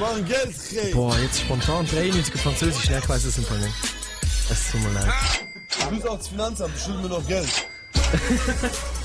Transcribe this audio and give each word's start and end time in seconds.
Machen 0.00 0.24
Geld 0.24 0.56
kriegen. 0.68 0.96
Boah, 0.96 1.16
jetzt 1.18 1.40
spontan 1.40 1.86
93 1.86 2.34
auf 2.34 2.40
Französisch. 2.40 2.88
Nein, 2.88 3.00
ich 3.02 3.08
weiß 3.08 3.24
es 3.24 3.38
einfach 3.38 3.58
nicht. 3.58 3.74
Es 4.50 4.72
tut 4.72 4.82
mir 4.82 4.92
leid. 4.92 5.12
Du 5.78 5.90
bist 5.94 6.08
auch 6.08 6.16
das 6.16 6.28
Finanzamt, 6.28 6.78
schulden 6.78 7.02
mir 7.02 7.08
noch 7.08 7.26
Geld. 7.26 7.48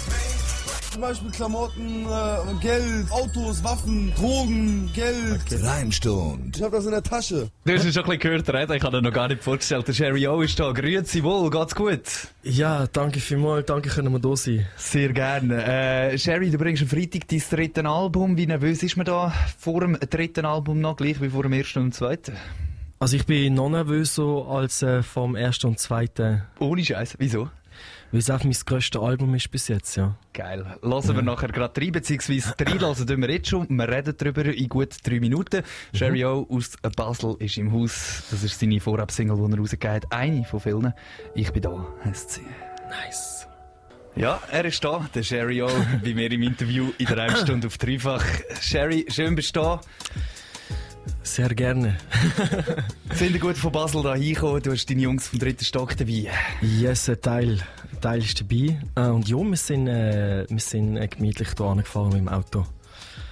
Zum 0.96 1.02
Beispiel 1.02 1.32
Klamotten, 1.32 2.06
äh, 2.06 2.62
Geld, 2.62 3.12
Autos, 3.12 3.62
Waffen, 3.66 4.14
Drogen, 4.16 4.90
Geld. 4.94 5.42
Reimstund. 5.62 6.56
Ich 6.56 6.64
hab 6.64 6.72
das 6.72 6.86
in 6.86 6.92
der 6.92 7.04
Tasche. 7.04 7.50
Du 7.66 7.74
hast 7.74 7.84
ihn 7.84 7.92
schon 7.92 8.04
ein 8.04 8.18
bisschen 8.18 8.20
gehört 8.22 8.54
reden, 8.54 8.78
ich 8.78 8.82
habe 8.82 8.98
ihn 9.00 9.04
noch 9.04 9.12
gar 9.12 9.28
nicht 9.28 9.44
vorgestellt. 9.44 9.86
Der 9.90 9.92
Sherry 9.92 10.26
O 10.26 10.40
ist 10.40 10.58
da. 10.58 10.72
Grüezi 10.72 11.22
wohl, 11.22 11.50
geht's 11.50 11.76
gut? 11.76 12.00
Ja, 12.44 12.88
danke 12.88 13.20
vielmals. 13.20 13.66
Danke, 13.66 13.90
können 13.90 14.14
wir 14.14 14.20
da 14.20 14.38
sein. 14.38 14.66
Sehr 14.78 15.12
gerne. 15.12 15.66
Äh, 15.66 16.18
Sherry, 16.18 16.50
du 16.50 16.58
bringst 16.58 16.84
am 16.84 16.88
Freitag 16.88 17.28
dein 17.28 17.44
drittes 17.50 17.84
Album. 17.84 18.38
Wie 18.38 18.48
nervös 18.48 18.82
ist 18.82 18.96
man 18.96 19.06
da 19.06 19.34
vor 19.60 19.82
dem 19.82 20.00
dritten 20.00 20.46
Album 20.46 20.80
noch, 20.80 20.96
gleich 20.96 21.22
wie 21.22 21.28
vor 21.28 21.44
dem 21.44 21.52
ersten 21.52 21.80
und 21.80 21.94
zweiten? 21.94 22.38
Also 23.00 23.18
ich 23.18 23.26
bin 23.26 23.54
noch 23.54 23.70
nervöser 23.70 24.46
als 24.48 24.82
äh, 24.82 25.04
vom 25.04 25.36
ersten 25.36 25.68
und 25.68 25.78
zweiten, 25.78 26.44
Ohne 26.58 26.86
Scheiß. 26.86 27.16
Wieso? 27.20 27.50
Weil 28.12 28.20
es 28.20 28.30
einfach 28.30 28.46
mein 28.46 28.56
grösstes 28.66 29.02
Album 29.02 29.36
ist 29.36 29.52
bis 29.52 29.68
jetzt, 29.68 29.96
ja. 29.96 30.16
Geil. 30.34 30.78
Lassen 30.82 31.16
wir 31.16 31.22
nachher 31.22 31.50
gerade 31.50 31.80
rein, 31.82 31.92
beziehungsweise 31.92 32.54
reinlassen 32.60 33.08
tun 33.08 33.22
wir 33.22 33.30
jetzt 33.32 33.50
schon. 33.50 33.68
Wir 33.70 33.88
reden 33.88 34.16
darüber 34.18 34.46
in 34.46 34.70
gut 34.70 34.96
drei 35.04 35.20
Minuten. 35.20 35.64
Sherry 35.94 36.24
O 36.26 36.48
aus 36.50 36.72
Basel 36.96 37.36
ist 37.40 37.58
im 37.58 37.72
Haus. 37.72 38.24
Das 38.32 38.44
ist 38.44 38.60
seine 38.60 38.80
Vorab-Single, 38.80 39.36
die 39.36 39.54
er 39.54 39.60
rausgegeben 39.60 39.96
hat. 39.96 40.12
Eine 40.12 40.46
von 40.46 40.60
vielen. 40.60 40.94
Ich 41.34 41.52
bin 41.52 41.62
da, 41.62 41.86
heisst 42.04 42.32
sie. 42.32 42.46
Nice. 42.90 43.48
Ja, 44.16 44.40
er 44.50 44.64
ist 44.64 44.82
da, 44.84 45.06
der 45.14 45.24
Sherry 45.24 45.62
O, 45.62 45.70
bei 46.02 46.14
mir 46.14 46.32
im 46.32 46.44
Interview 46.44 46.92
in 46.98 47.06
der 47.06 47.36
Stunde 47.36 47.68
auf 47.68 47.78
dreifach. 47.78 48.24
Sherry, 48.62 49.06
schön 49.10 49.36
bist 49.36 49.56
du 49.56 49.60
da. 49.60 49.82
Sehr 51.24 51.50
gerne. 51.50 51.98
Sind 53.14 53.34
ihr 53.34 53.40
gut 53.40 53.58
von 53.58 53.72
Basel 53.72 54.04
da 54.04 54.16
hingekommen? 54.16 54.62
Du 54.62 54.72
hast 54.72 54.90
deine 54.90 55.02
Jungs 55.02 55.28
vom 55.28 55.40
dritten 55.40 55.66
Stock 55.66 55.96
dabei. 55.98 56.30
Yes, 56.62 57.10
ein 57.10 57.22
Teil, 57.22 57.60
ein 57.92 58.02
Teil 58.02 58.20
ist 58.20 58.40
dabei. 58.40 58.80
Äh, 58.96 59.10
und 59.10 59.28
ja, 59.28 59.38
wir 59.38 59.58
sind, 59.58 59.88
äh, 59.88 60.46
wir 60.50 60.60
sind 60.60 60.98
äh, 60.98 61.08
gemütlich 61.08 61.50
hier 61.58 61.66
angefahren 61.66 62.10
mit 62.10 62.20
dem 62.20 62.30
Auto. 62.30 62.66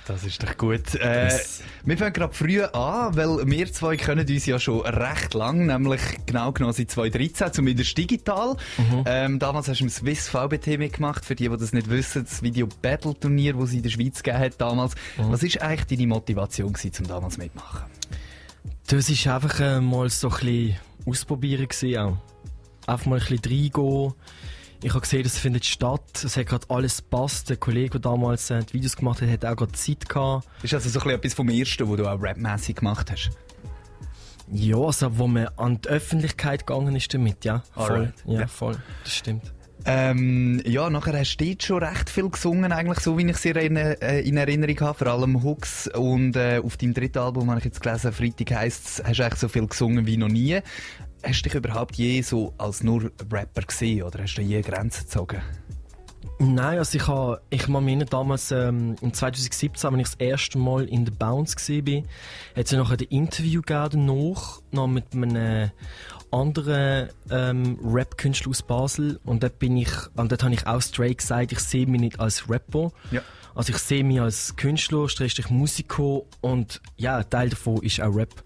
Das 0.06 0.24
ist 0.26 0.44
doch 0.44 0.58
gut. 0.58 0.96
Äh. 0.96 1.32
Wir 1.86 1.98
fangen 1.98 2.14
gerade 2.14 2.34
früh 2.34 2.62
an, 2.62 3.16
weil 3.16 3.50
wir 3.50 3.72
zwei 3.72 3.96
kennen 3.96 4.28
uns 4.28 4.46
ja 4.46 4.60
schon 4.60 4.82
recht 4.82 5.34
lang, 5.34 5.66
nämlich 5.66 6.02
genau 6.26 6.52
genommen 6.52 6.74
seit 6.74 6.92
2013, 6.92 7.54
zumindest 7.54 7.98
digital. 7.98 8.58
Ähm, 9.06 9.40
damals 9.40 9.70
hast 9.70 9.80
du 9.80 9.86
im 9.86 9.90
Swiss 9.90 10.28
VBT 10.28 10.78
mitgemacht, 10.78 11.24
für 11.24 11.36
die, 11.36 11.48
die 11.48 11.58
das 11.58 11.72
nicht 11.72 11.90
wissen, 11.90 12.26
das 12.26 12.44
Video 12.44 12.68
Battle 12.82 13.18
Turnier, 13.18 13.54
das 13.54 13.70
es 13.70 13.74
in 13.76 13.84
der 13.84 13.90
Schweiz 13.90 14.22
gegeben 14.22 14.44
hat 14.44 14.60
damals. 14.60 14.94
Was 15.18 15.44
ist 15.44 15.62
eigentlich 15.62 15.98
deine 15.98 16.08
Motivation 16.08 16.74
gewesen, 16.74 17.04
um 17.04 17.08
damals 17.08 17.38
mitmachen? 17.38 17.84
Das 18.88 19.10
war 19.10 19.36
einfach 19.36 19.60
äh, 19.60 19.80
mal 19.80 20.10
so 20.10 20.30
ein 20.30 20.34
bisschen 20.34 20.76
ausprobieren 21.06 21.68
gewesen 21.68 21.98
auch. 21.98 22.18
Einfach 22.88 23.06
mal 23.06 23.20
ein 23.22 23.26
bisschen 23.26 23.52
reingehen. 23.52 24.14
Ich 24.84 24.90
habe 24.90 25.00
gesehen, 25.00 25.24
das 25.24 25.38
findet 25.40 25.64
statt. 25.66 26.24
Es 26.26 26.36
hat 26.36 26.46
gerade 26.48 26.70
alles 26.70 26.98
gepasst. 26.98 27.50
Der 27.50 27.56
Kollege, 27.58 27.92
der 27.92 28.02
damals 28.02 28.50
äh, 28.50 28.64
die 28.66 28.74
Videos 28.74 28.98
gemacht 28.98 29.22
hat, 29.22 29.30
hat 29.30 29.46
auch 29.46 29.56
gerade 29.56 29.72
Zeit 29.72 30.10
gehabt. 30.10 30.46
Ist 30.62 30.74
also 30.74 30.90
so 30.90 31.00
ein 31.00 31.04
bisschen 31.04 31.20
etwas 31.20 31.34
vom 31.36 31.50
Ersten, 31.50 31.90
was 31.90 31.98
du 31.98 32.06
auch 32.08 32.22
rapmäßig 32.22 32.76
gemacht 32.76 33.10
hast? 33.10 33.30
Ja, 34.52 34.76
also 34.78 35.18
wo 35.18 35.28
man 35.28 35.48
an 35.56 35.80
die 35.82 35.88
Öffentlichkeit 35.88 36.68
gegangen 36.68 36.96
ist 36.98 37.14
damit, 37.14 37.46
ja. 37.46 37.64
Voll. 37.74 38.14
Ja, 38.26 38.42
Ja. 38.42 38.48
voll. 38.48 38.76
Das 39.06 39.14
stimmt. 39.16 39.54
Ähm, 39.86 40.62
ja, 40.66 40.90
nachher 40.90 41.18
hast 41.18 41.38
du 41.38 41.46
dort 41.46 41.64
schon 41.64 41.84
recht 41.84 42.10
viel 42.10 42.30
gesungen, 42.30 42.72
eigentlich, 42.72 43.00
so 43.00 43.18
wie 43.18 43.26
ich 43.26 43.36
es 43.36 43.44
in, 43.46 43.76
äh, 43.78 44.20
in 44.22 44.38
Erinnerung 44.38 44.80
habe, 44.82 44.98
vor 44.98 45.08
allem 45.08 45.44
Hooks. 45.44 45.88
Und 45.88 46.36
äh, 46.36 46.62
auf 46.64 46.78
deinem 46.78 46.94
dritten 46.94 47.20
Album 47.20 47.50
habe 47.50 47.60
ich 47.60 47.66
jetzt 47.66 47.82
gelesen, 47.82 48.12
Freitag 48.14 48.52
heisst 48.52 48.86
es, 49.00 49.04
hast 49.04 49.18
du 49.20 49.24
eigentlich 49.24 49.40
so 49.40 49.48
viel 49.48 49.68
gesungen 49.68 50.06
wie 50.06 50.18
noch 50.18 50.30
nie. 50.30 50.60
Hast 51.24 51.42
du 51.42 51.50
dich 51.50 51.56
überhaupt 51.56 51.96
je 51.96 52.22
so 52.22 52.54
als 52.58 52.84
nur 52.84 53.12
Rapper 53.32 53.62
gesehen 53.62 54.04
oder 54.04 54.24
hast 54.24 54.36
du 54.36 54.42
je 54.42 54.62
Grenzen 54.62 55.04
gezogen? 55.04 55.42
Nein, 56.40 56.78
also 56.78 56.98
ich 56.98 57.08
habe, 57.08 57.42
ich 57.50 57.70
erinnern, 57.70 58.08
damals, 58.10 58.52
ähm, 58.52 58.96
im 59.02 59.14
2017, 59.14 59.90
als 59.90 59.98
ich 59.98 60.04
das 60.04 60.16
erste 60.16 60.58
Mal 60.58 60.86
in 60.86 61.06
der 61.06 61.14
Bounce 61.14 61.56
war, 61.56 62.04
hat 62.56 62.66
es 62.66 62.72
ja 62.72 62.80
nachher 62.80 62.98
ein 63.00 63.08
Interview 63.10 63.62
gegeben 63.62 64.08
danach, 64.08 64.62
noch 64.72 64.88
mit 64.88 65.14
einem 65.14 65.72
anderen 66.32 67.10
ähm, 67.30 67.80
Rap-Künstler 67.84 68.50
aus 68.50 68.64
Basel 68.64 69.20
und 69.24 69.44
dort 69.44 69.60
bin 69.60 69.78
ich, 69.78 69.92
und 70.16 70.32
dort 70.32 70.44
habe 70.44 70.54
ich 70.54 70.66
auch 70.66 70.82
straight 70.82 71.20
gesagt, 71.20 71.52
ich 71.52 71.60
sehe 71.60 71.86
mich 71.86 72.02
nicht 72.02 72.20
als 72.20 72.50
Rapper. 72.50 72.92
Ja. 73.12 73.22
Also 73.56 73.72
ich 73.72 73.78
sehe 73.78 74.04
mich 74.04 74.20
als 74.20 74.56
Künstler, 74.56 75.08
Musiker 75.50 76.22
und 76.42 76.82
ja, 76.98 77.18
ein 77.18 77.30
Teil 77.30 77.50
davon 77.50 77.82
ist 77.84 78.02
auch 78.02 78.16
Rap. 78.16 78.44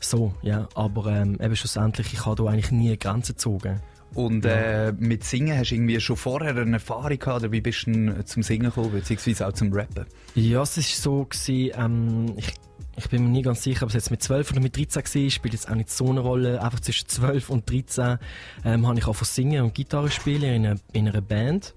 So, 0.00 0.34
ja, 0.42 0.68
aber 0.74 1.06
ähm, 1.06 1.38
eben 1.40 1.56
schlussendlich, 1.56 2.12
ich 2.12 2.24
habe 2.24 2.42
da 2.42 2.50
eigentlich 2.50 2.70
nie 2.70 2.96
Grenzen 2.96 3.34
gezogen. 3.34 3.80
Und 4.14 4.44
äh, 4.46 4.92
mit 4.98 5.22
Singen 5.24 5.56
hast 5.58 5.70
du 5.70 5.74
irgendwie 5.74 6.00
schon 6.00 6.16
vorher 6.16 6.56
eine 6.56 6.72
Erfahrung 6.72 7.18
gehabt, 7.18 7.42
oder 7.42 7.52
wie 7.52 7.60
bist 7.60 7.86
du 7.86 7.92
denn 7.92 8.26
zum 8.26 8.42
Singen 8.42 8.66
gekommen, 8.66 8.90
beziehungsweise 8.90 9.46
auch 9.46 9.52
zum 9.52 9.72
Rappen? 9.72 10.06
Ja, 10.34 10.62
es 10.62 10.76
war 10.76 10.82
so, 10.82 11.24
gewesen, 11.24 11.72
ähm, 11.76 12.32
ich, 12.36 12.54
ich 12.96 13.08
bin 13.10 13.24
mir 13.24 13.30
nie 13.30 13.42
ganz 13.42 13.62
sicher, 13.62 13.82
ob 13.82 13.90
es 13.90 13.94
jetzt 13.94 14.10
mit 14.10 14.22
12 14.22 14.52
oder 14.52 14.60
mit 14.60 14.76
13 14.76 15.02
war, 15.04 15.30
spielt 15.30 15.54
jetzt 15.54 15.70
auch 15.70 15.74
nicht 15.74 15.90
so 15.90 16.08
eine 16.08 16.20
Rolle. 16.20 16.62
Einfach 16.62 16.80
zwischen 16.80 17.08
12 17.08 17.50
und 17.50 17.70
13 17.70 18.18
ähm, 18.64 18.86
habe 18.86 18.98
ich 18.98 19.04
angefangen 19.04 19.14
zu 19.14 19.24
singen 19.24 19.62
und 19.62 19.74
Gitarre 19.74 20.10
spielen 20.10 20.64
in 20.64 20.80
in 20.92 21.08
einer 21.08 21.20
Band. 21.20 21.74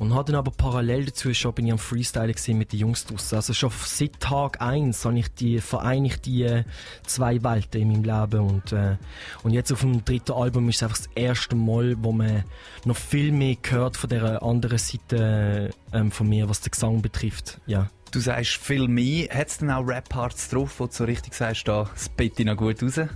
Und 0.00 0.14
habe 0.14 0.32
dann 0.32 0.36
aber 0.36 0.50
parallel 0.50 1.04
dazu 1.04 1.34
schon 1.34 1.52
bin 1.52 1.66
ich 1.66 1.72
am 1.72 1.78
Freestylen 1.78 2.32
gewesen 2.32 2.56
mit 2.56 2.72
den 2.72 2.80
Jungs 2.80 3.04
draussen. 3.04 3.36
Also 3.36 3.52
schon 3.52 3.70
seit 3.84 4.18
Tag 4.18 4.62
eins 4.62 5.04
habe 5.04 5.18
ich 5.18 5.28
die, 5.34 5.60
vereinigt 5.60 6.24
die 6.24 6.44
äh, 6.44 6.64
zwei 7.04 7.42
Welten 7.44 7.82
in 7.82 7.88
meinem 7.92 8.04
Leben. 8.04 8.48
Und, 8.48 8.72
äh, 8.72 8.96
und 9.42 9.52
jetzt 9.52 9.70
auf 9.70 9.80
dem 9.80 10.02
dritten 10.02 10.32
Album 10.32 10.70
ist 10.70 10.76
es 10.76 10.82
einfach 10.84 10.96
das 10.96 11.10
erste 11.14 11.54
Mal, 11.54 11.96
wo 12.00 12.12
man 12.12 12.44
noch 12.86 12.96
viel 12.96 13.30
mehr 13.30 13.56
hört 13.68 13.98
von 13.98 14.08
der 14.08 14.42
anderen 14.42 14.78
Seite 14.78 15.68
ähm, 15.92 16.10
von 16.10 16.26
mir, 16.26 16.48
was 16.48 16.62
den 16.62 16.70
Gesang 16.70 17.02
betrifft. 17.02 17.60
Ja. 17.66 17.90
Du 18.12 18.18
sagst 18.18 18.56
viel 18.56 18.88
mehr. 18.88 19.28
Hat 19.30 19.48
es 19.48 19.58
denn 19.58 19.70
auch 19.70 19.86
Rap-Parts 19.86 20.48
drauf, 20.48 20.80
wo 20.80 20.86
du 20.86 20.92
so 20.92 21.04
richtig 21.04 21.32
sagst, 21.32 21.68
da 21.68 21.88
spit 21.96 22.40
ich 22.40 22.46
noch 22.46 22.56
gut 22.56 22.82
raus? 22.82 22.96
Ja, 22.96 23.08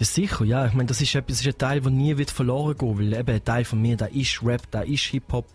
sicher, 0.00 0.44
ja. 0.44 0.66
Ich 0.66 0.72
meine, 0.72 0.88
das 0.88 1.00
ist 1.00 1.14
das 1.14 1.22
ist 1.28 1.46
ein 1.46 1.56
Teil, 1.58 1.80
der 1.80 1.92
nie 1.92 2.16
wird 2.16 2.32
verloren 2.32 2.76
gehen 2.76 2.98
weil 2.98 3.12
eben 3.12 3.30
ein 3.30 3.44
Teil 3.44 3.64
von 3.64 3.80
mir, 3.80 3.96
der 3.96 4.12
ist 4.12 4.42
Rap, 4.42 4.68
der 4.72 4.86
ist 4.86 5.04
Hip-Hop. 5.04 5.46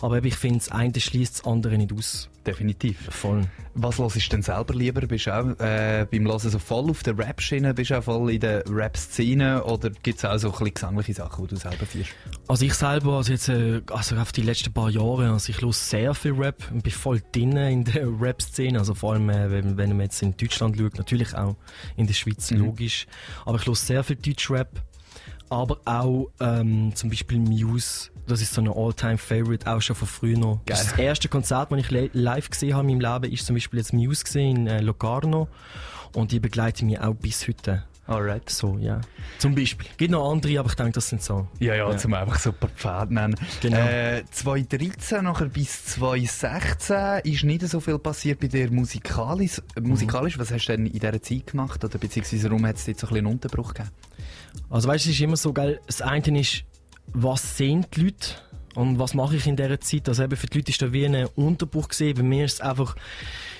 Aber 0.00 0.18
eben, 0.18 0.26
ich 0.26 0.36
finde, 0.36 0.58
das 0.58 0.70
eine 0.70 0.98
schließt 0.98 1.40
das 1.40 1.44
andere 1.44 1.76
nicht 1.76 1.92
aus. 1.92 2.28
Definitiv. 2.46 2.98
Voll. 3.10 3.42
Was 3.74 3.98
hörst 3.98 4.16
du 4.16 4.20
denn 4.20 4.42
selber 4.42 4.74
lieber? 4.74 5.00
Bist 5.02 5.26
du 5.26 5.34
auch 5.36 5.60
äh, 5.60 6.06
beim 6.10 6.26
Hören 6.26 6.38
so 6.38 6.58
voll 6.58 6.88
auf 6.90 7.02
der 7.02 7.18
Rap-Schiene? 7.18 7.74
Bist 7.74 7.90
du 7.90 7.98
auch 7.98 8.04
voll 8.04 8.30
in 8.30 8.40
der 8.40 8.62
Rap-Szene? 8.68 9.64
Oder 9.64 9.90
gibt 9.90 10.18
es 10.18 10.24
auch 10.24 10.38
so 10.38 10.48
ein 10.48 10.52
bisschen 10.52 10.74
gesangliche 10.74 11.14
Sachen, 11.14 11.46
die 11.46 11.54
du 11.54 11.60
selber 11.60 11.84
führst? 11.84 12.10
Also 12.46 12.64
ich 12.64 12.74
selber, 12.74 13.16
also 13.16 13.32
jetzt, 13.32 13.48
äh, 13.48 13.82
also 13.90 14.16
auf 14.16 14.32
die 14.32 14.42
letzten 14.42 14.72
paar 14.72 14.90
Jahre, 14.90 15.30
also 15.30 15.50
ich 15.50 15.60
höre 15.60 15.72
sehr 15.72 16.14
viel 16.14 16.32
Rap 16.32 16.62
und 16.72 16.84
bin 16.84 16.92
voll 16.92 17.20
drin 17.32 17.56
in 17.56 17.84
der 17.84 18.06
Rap-Szene. 18.20 18.78
Also 18.78 18.94
vor 18.94 19.14
allem, 19.14 19.28
äh, 19.28 19.50
wenn, 19.50 19.76
wenn 19.76 19.90
man 19.90 20.02
jetzt 20.02 20.22
in 20.22 20.36
Deutschland 20.36 20.76
schaut, 20.78 20.96
natürlich 20.96 21.34
auch 21.34 21.56
in 21.96 22.06
der 22.06 22.14
Schweiz, 22.14 22.50
logisch. 22.52 23.06
Aber 23.44 23.58
ich 23.58 23.66
höre 23.66 23.74
sehr 23.74 24.04
viel 24.04 24.16
Deutsch-Rap. 24.16 24.80
Aber 25.48 25.78
auch 25.84 26.28
ähm, 26.40 26.92
zum 26.94 27.10
Beispiel 27.10 27.38
Muse, 27.38 28.10
das 28.26 28.42
ist 28.42 28.52
so 28.54 28.60
ein 28.60 28.68
All-Time-Favorite, 28.68 29.70
auch 29.72 29.80
schon 29.80 29.94
von 29.96 30.08
früher 30.08 30.36
noch. 30.38 30.60
Das, 30.66 30.92
erste 30.98 31.28
Konzert, 31.28 31.70
das 31.70 31.78
ich 31.78 31.90
li- 31.90 32.10
live 32.12 32.50
gesehen 32.50 32.74
habe 32.74 32.90
in 32.90 32.98
meinem 32.98 33.20
Leben, 33.22 33.32
ist 33.32 33.46
zum 33.46 33.54
Beispiel 33.54 33.78
jetzt 33.78 33.92
Muse 33.92 34.24
gesehen 34.24 34.56
in 34.56 34.66
äh, 34.66 34.80
Locarno. 34.80 35.48
Und 36.14 36.32
die 36.32 36.40
begleiten 36.40 36.86
mich 36.86 36.98
auch 37.00 37.14
bis 37.14 37.46
heute. 37.46 37.84
Alright. 38.08 38.48
So, 38.48 38.78
ja. 38.78 39.00
Zum 39.38 39.54
Beispiel. 39.54 39.88
Gibt 39.96 40.12
noch 40.12 40.30
andere, 40.30 40.58
aber 40.60 40.68
ich 40.68 40.76
denke, 40.76 40.92
das 40.92 41.08
sind 41.08 41.22
so. 41.22 41.48
Ja, 41.58 41.74
ja, 41.74 41.90
Ja. 41.90 41.96
zum 41.96 42.14
einfach 42.14 42.38
so 42.38 42.50
ein 42.50 42.56
paar 42.56 42.70
Pfade 42.70 43.12
nennen. 43.12 43.34
Genau. 43.60 43.78
Äh, 43.78 44.22
2013 44.30 45.24
nachher 45.24 45.46
bis 45.46 45.86
2016 45.86 47.20
ist 47.24 47.44
nicht 47.44 47.62
so 47.68 47.80
viel 47.80 47.98
passiert 47.98 48.38
bei 48.40 48.46
dir 48.48 48.70
musikalisch. 48.70 49.60
äh, 49.74 49.80
musikalisch. 49.80 50.38
Was 50.38 50.52
hast 50.52 50.66
du 50.66 50.76
denn 50.76 50.86
in 50.86 50.92
dieser 50.92 51.20
Zeit 51.20 51.48
gemacht? 51.48 51.82
Oder 51.84 51.98
beziehungsweise 51.98 52.48
warum 52.48 52.64
hat 52.66 52.76
es 52.76 52.86
jetzt 52.86 53.00
so 53.00 53.06
ein 53.08 53.14
bisschen 53.14 53.26
einen 53.26 53.34
Unterbruch 53.34 53.74
gegeben? 53.74 53.90
Also 54.70 54.88
weißt 54.88 55.04
du, 55.06 55.10
es 55.10 55.16
ist 55.16 55.20
immer 55.22 55.36
so, 55.36 55.52
gell, 55.52 55.80
das 55.86 56.00
eine 56.00 56.40
ist, 56.40 56.62
was 57.12 57.56
sehen 57.56 57.86
die 57.94 58.02
Leute 58.02 58.28
und 58.74 58.98
was 58.98 59.14
mache 59.14 59.36
ich 59.36 59.46
in 59.46 59.56
dieser 59.56 59.80
Zeit? 59.80 60.08
Also 60.08 60.22
eben 60.22 60.36
für 60.36 60.46
die 60.46 60.58
Leute 60.58 60.70
ist 60.70 60.80
da 60.82 60.92
wie 60.92 61.06
ein 61.06 61.26
Unterbruch 61.34 61.88
gesehen. 61.88 62.14
Bei 62.16 62.22
mir 62.22 62.44
ist 62.44 62.54
es 62.54 62.60
einfach, 62.60 62.94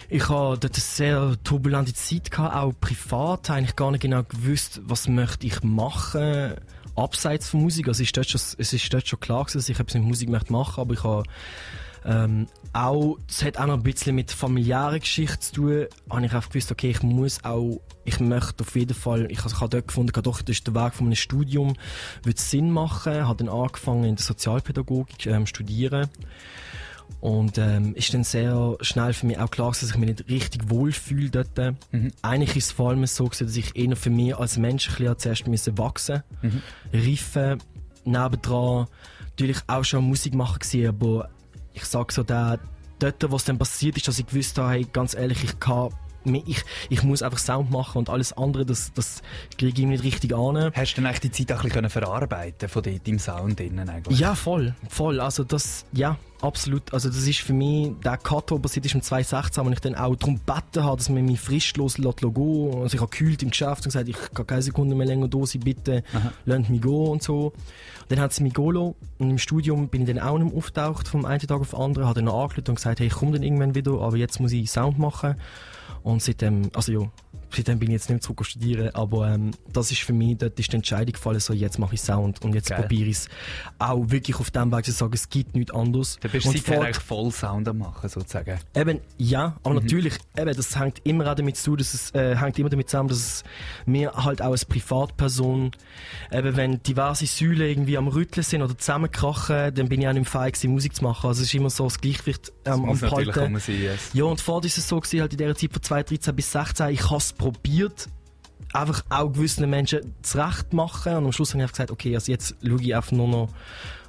ich 0.08 0.28
habe 0.28 0.58
dort 0.58 0.74
eine 0.74 0.80
sehr 0.80 1.36
turbulente 1.42 1.92
Zeit 1.94 2.36
auch 2.38 2.72
privat, 2.80 3.48
habe 3.48 3.58
eigentlich 3.58 3.76
gar 3.76 3.90
nicht 3.90 4.02
genau 4.02 4.22
gewusst, 4.22 4.80
was 4.84 5.08
möchte 5.08 5.46
ich 5.46 5.62
machen, 5.62 6.54
abseits 6.94 7.48
von 7.48 7.62
Musik. 7.62 7.88
Also 7.88 8.02
ist 8.02 8.16
dort 8.16 8.28
schon, 8.28 8.40
es 8.58 8.72
ist 8.72 8.92
dort 8.92 9.08
schon 9.08 9.20
klar 9.20 9.44
gewesen, 9.44 9.58
dass 9.58 9.68
ich 9.68 9.78
etwas 9.78 9.94
mit 9.94 10.04
Musik 10.04 10.28
möchte 10.28 10.52
machen, 10.52 10.80
aber 10.80 10.94
ich 10.94 11.04
habe 11.04 11.24
ähm, 12.04 12.46
auch, 12.72 13.18
es 13.28 13.44
hat 13.44 13.58
auch 13.58 13.66
noch 13.66 13.74
ein 13.74 13.82
bisschen 13.82 14.14
mit 14.14 14.30
familiärer 14.30 15.00
Geschichte 15.00 15.40
zu 15.40 15.52
tun, 15.54 15.86
habe 16.08 16.26
ich 16.26 16.32
einfach 16.32 16.50
gewusst, 16.50 16.70
okay, 16.70 16.90
ich 16.90 17.02
muss 17.02 17.42
auch, 17.42 17.80
ich 18.04 18.20
möchte 18.20 18.62
auf 18.62 18.76
jeden 18.76 18.94
Fall, 18.94 19.26
ich, 19.30 19.44
ich 19.44 19.60
habe 19.60 19.68
dort 19.68 19.88
gefunden, 19.88 20.12
doch, 20.22 20.40
das 20.42 20.56
ist 20.56 20.66
der 20.66 20.74
Weg 20.74 20.94
von 20.94 21.06
einem 21.06 21.16
Studium, 21.16 21.74
würde 22.22 22.40
Sinn 22.40 22.70
machen, 22.70 23.26
habe 23.26 23.44
dann 23.44 23.52
angefangen 23.52 24.04
in 24.04 24.16
der 24.16 24.24
Sozialpädagogik 24.24 25.26
ähm, 25.26 25.46
studieren 25.46 26.08
Und 27.20 27.58
ähm, 27.58 27.94
ist 27.94 28.12
dann 28.14 28.24
sehr 28.24 28.76
schnell 28.80 29.12
für 29.12 29.26
mich 29.26 29.38
auch 29.38 29.50
klar, 29.50 29.70
dass 29.70 29.82
ich 29.82 29.96
mich 29.96 30.08
nicht 30.08 30.28
richtig 30.28 30.70
wohlfühle 30.70 31.30
dort. 31.30 31.76
Mhm. 31.90 32.12
Eigentlich 32.22 32.56
ist 32.56 32.66
es 32.66 32.72
vor 32.72 32.90
allem 32.90 33.04
so, 33.06 33.24
gewesen, 33.24 33.46
dass 33.46 33.56
ich 33.56 33.74
eher 33.74 33.96
für 33.96 34.10
mich 34.10 34.36
als 34.36 34.58
Mensch 34.58 34.88
ein 34.88 34.96
bisschen 34.96 35.18
zuerst 35.18 35.46
müssen 35.46 35.78
wachsen 35.78 36.22
mhm. 36.42 36.62
Riffen, 36.92 37.58
nebendran 38.04 38.86
natürlich 39.30 39.58
auch 39.66 39.84
schon 39.84 40.04
Musik 40.04 40.34
machen 40.34 40.58
gewesen, 40.58 40.88
aber 40.88 41.28
ich 41.74 41.84
sag 41.84 42.10
so, 42.10 42.22
der, 42.22 42.58
dort, 42.98 43.30
wo 43.30 43.36
es 43.36 43.44
dann 43.44 43.58
passiert 43.58 43.96
ist, 43.98 44.08
dass 44.08 44.18
ich 44.18 44.26
gewusst 44.26 44.56
habe, 44.56 44.70
hey, 44.70 44.86
ganz 44.90 45.14
ehrlich, 45.14 45.44
ich 45.44 45.60
kann 45.60 45.90
ich, 46.34 46.64
ich 46.88 47.02
muss 47.02 47.22
einfach 47.22 47.38
Sound 47.38 47.70
machen 47.70 47.98
und 47.98 48.10
alles 48.10 48.32
andere, 48.32 48.66
das, 48.66 48.92
das 48.94 49.22
kriege 49.58 49.82
ich 49.82 49.86
nicht 49.86 50.04
richtig 50.04 50.34
an. 50.34 50.72
Hast 50.74 50.92
du 50.92 50.96
dann 50.96 51.06
eigentlich 51.06 51.32
die 51.32 51.44
Zeit 51.44 51.56
auch 51.56 51.62
ein 51.62 51.68
bisschen 51.68 51.90
verarbeiten 51.90 52.68
von 52.68 52.82
deinem 52.82 53.18
Sound 53.18 53.60
innen 53.60 53.88
eigentlich? 53.88 54.18
Ja, 54.18 54.34
voll, 54.34 54.74
voll. 54.88 55.20
Also 55.20 55.44
das, 55.44 55.86
ja, 55.92 56.16
absolut. 56.40 56.92
Also 56.92 57.08
das 57.08 57.26
ist 57.26 57.40
für 57.40 57.52
mich, 57.52 57.92
der 58.04 58.16
Cut, 58.16 58.50
der 58.50 58.56
passiert 58.56 58.86
ist 58.86 58.94
im 58.94 59.02
2016, 59.02 59.64
wo 59.64 59.70
ich 59.70 59.80
dann 59.80 59.94
auch 59.94 60.16
darum 60.16 60.36
gebeten 60.36 60.84
habe, 60.84 60.96
dass 60.96 61.08
man 61.08 61.24
mich 61.24 61.40
fristlos 61.40 61.98
lässt 61.98 62.18
gehen. 62.20 62.82
Also 62.82 62.94
ich 62.94 63.00
habe 63.00 63.10
gekühlt 63.10 63.42
im 63.42 63.50
Geschäft 63.50 63.78
und 63.78 63.92
gesagt, 63.92 64.08
ich 64.08 64.16
kann 64.34 64.46
keine 64.46 64.62
Sekunde 64.62 64.94
mehr 64.94 65.06
länger 65.06 65.28
da 65.28 65.44
sein, 65.46 65.60
bitte, 65.60 66.02
lasst 66.44 66.70
mich 66.70 66.80
gehen 66.80 66.90
und 66.90 67.22
so. 67.22 67.52
Dann 68.08 68.20
hat 68.20 68.32
sie 68.32 68.42
mich 68.42 68.54
gehen 68.54 68.76
und 68.76 68.94
im 69.18 69.38
Studium 69.38 69.88
bin 69.88 70.02
ich 70.02 70.08
dann 70.08 70.20
auch 70.20 70.38
nicht 70.38 70.48
mehr 70.48 70.56
auftaucht 70.56 71.08
vom 71.08 71.24
einen 71.24 71.40
Tag 71.40 71.60
auf 71.60 71.70
den 71.70 71.80
anderen, 71.80 72.08
habe 72.08 72.22
dann 72.22 72.28
angerufen 72.28 72.64
und 72.68 72.74
gesagt, 72.76 73.00
hey, 73.00 73.08
ich 73.08 73.14
komme 73.14 73.32
dann 73.32 73.42
irgendwann 73.42 73.74
wieder, 73.74 74.00
aber 74.00 74.16
jetzt 74.16 74.38
muss 74.40 74.52
ich 74.52 74.70
Sound 74.70 74.98
machen. 74.98 75.34
Und 76.02 76.22
seitdem, 76.22 76.70
also 76.72 76.92
ja, 76.92 77.00
seitdem 77.54 77.78
bin 77.78 77.88
ich 77.88 77.94
jetzt 77.94 78.08
nicht 78.08 78.16
mehr 78.16 78.20
zurück 78.20 78.44
studieren, 78.44 78.94
aber 78.94 79.28
ähm, 79.28 79.52
das 79.72 79.90
ist 79.90 80.02
für 80.02 80.12
mich, 80.12 80.38
dort 80.38 80.58
ist 80.58 80.72
die 80.72 80.76
Entscheidung 80.76 81.12
gefallen, 81.12 81.40
so 81.40 81.52
jetzt 81.52 81.78
mache 81.78 81.94
ich 81.94 82.00
Sound 82.00 82.42
und 82.42 82.54
jetzt 82.54 82.72
probiere 82.72 83.08
ich 83.08 83.16
es 83.16 83.28
auch 83.78 84.10
wirklich 84.10 84.38
auf 84.38 84.50
dem 84.50 84.72
Weg 84.72 84.84
zu 84.84 84.92
sagen, 84.92 85.12
es 85.14 85.28
gibt 85.28 85.54
nichts 85.54 85.72
anderes. 85.72 86.18
Du 86.20 86.28
bist 86.28 86.46
seitdem 86.46 86.80
eigentlich 86.80 86.98
voll 86.98 87.30
Sound 87.30 87.68
am 87.68 87.78
machen, 87.78 88.08
sozusagen. 88.08 88.58
Eben, 88.74 89.00
ja, 89.18 89.56
aber 89.62 89.74
mhm. 89.74 89.80
natürlich, 89.80 90.14
eben, 90.36 90.54
das 90.54 90.78
hängt 90.78 91.00
immer 91.04 91.30
auch 91.30 91.34
damit 91.34 91.56
zu, 91.56 91.76
dass 91.76 91.94
es, 91.94 92.14
äh, 92.14 92.36
hängt 92.36 92.58
immer 92.58 92.70
damit 92.70 92.88
zusammen, 92.88 93.08
dass 93.08 93.18
es 93.18 93.44
mir 93.84 94.12
halt 94.12 94.42
auch 94.42 94.50
als 94.50 94.64
Privatperson, 94.64 95.72
eben 96.32 96.56
wenn 96.56 96.82
diverse 96.82 97.26
Säulen 97.26 97.68
irgendwie 97.68 97.98
am 97.98 98.08
Rütteln 98.08 98.44
sind 98.44 98.62
oder 98.62 98.76
zusammenkrachen, 98.76 99.74
dann 99.74 99.88
bin 99.88 100.00
ich 100.00 100.08
auch 100.08 100.12
nicht 100.12 100.28
fähig 100.28 100.56
Musik 100.64 100.94
zu 100.94 101.04
machen. 101.04 101.28
Also 101.28 101.42
es 101.42 101.48
ist 101.48 101.54
immer 101.54 101.70
so 101.70 101.84
das 101.84 102.00
Gleichgewicht 102.00 102.52
ähm, 102.64 102.84
am 102.84 102.98
Behalten. 102.98 103.58
Sein, 103.58 103.80
yes. 103.80 104.10
Ja, 104.12 104.24
und 104.24 104.40
vorher 104.40 104.66
ist 104.66 104.78
es 104.78 104.88
so 104.88 105.00
gewesen, 105.00 105.20
halt 105.20 105.32
in 105.32 105.38
der 105.38 105.54
Zeit 105.54 105.72
von 105.72 105.82
2013 105.82 106.36
bis 106.36 106.50
2016, 106.50 106.94
ich 106.94 107.04
habe 107.04 107.16
es 107.16 107.32
probiert, 107.38 108.08
einfach 108.72 109.04
auch 109.08 109.32
gewissen 109.32 109.68
Menschen 109.68 110.14
zurecht 110.22 110.72
machen. 110.72 111.16
Und 111.16 111.24
am 111.26 111.32
Schluss 111.32 111.54
habe 111.54 111.64
ich 111.64 111.70
gesagt, 111.70 111.90
okay, 111.90 112.14
also 112.14 112.30
jetzt 112.32 112.56
schaue 112.62 112.82
ich 112.82 112.94
einfach 112.94 113.12
nur 113.12 113.28
noch, 113.28 113.48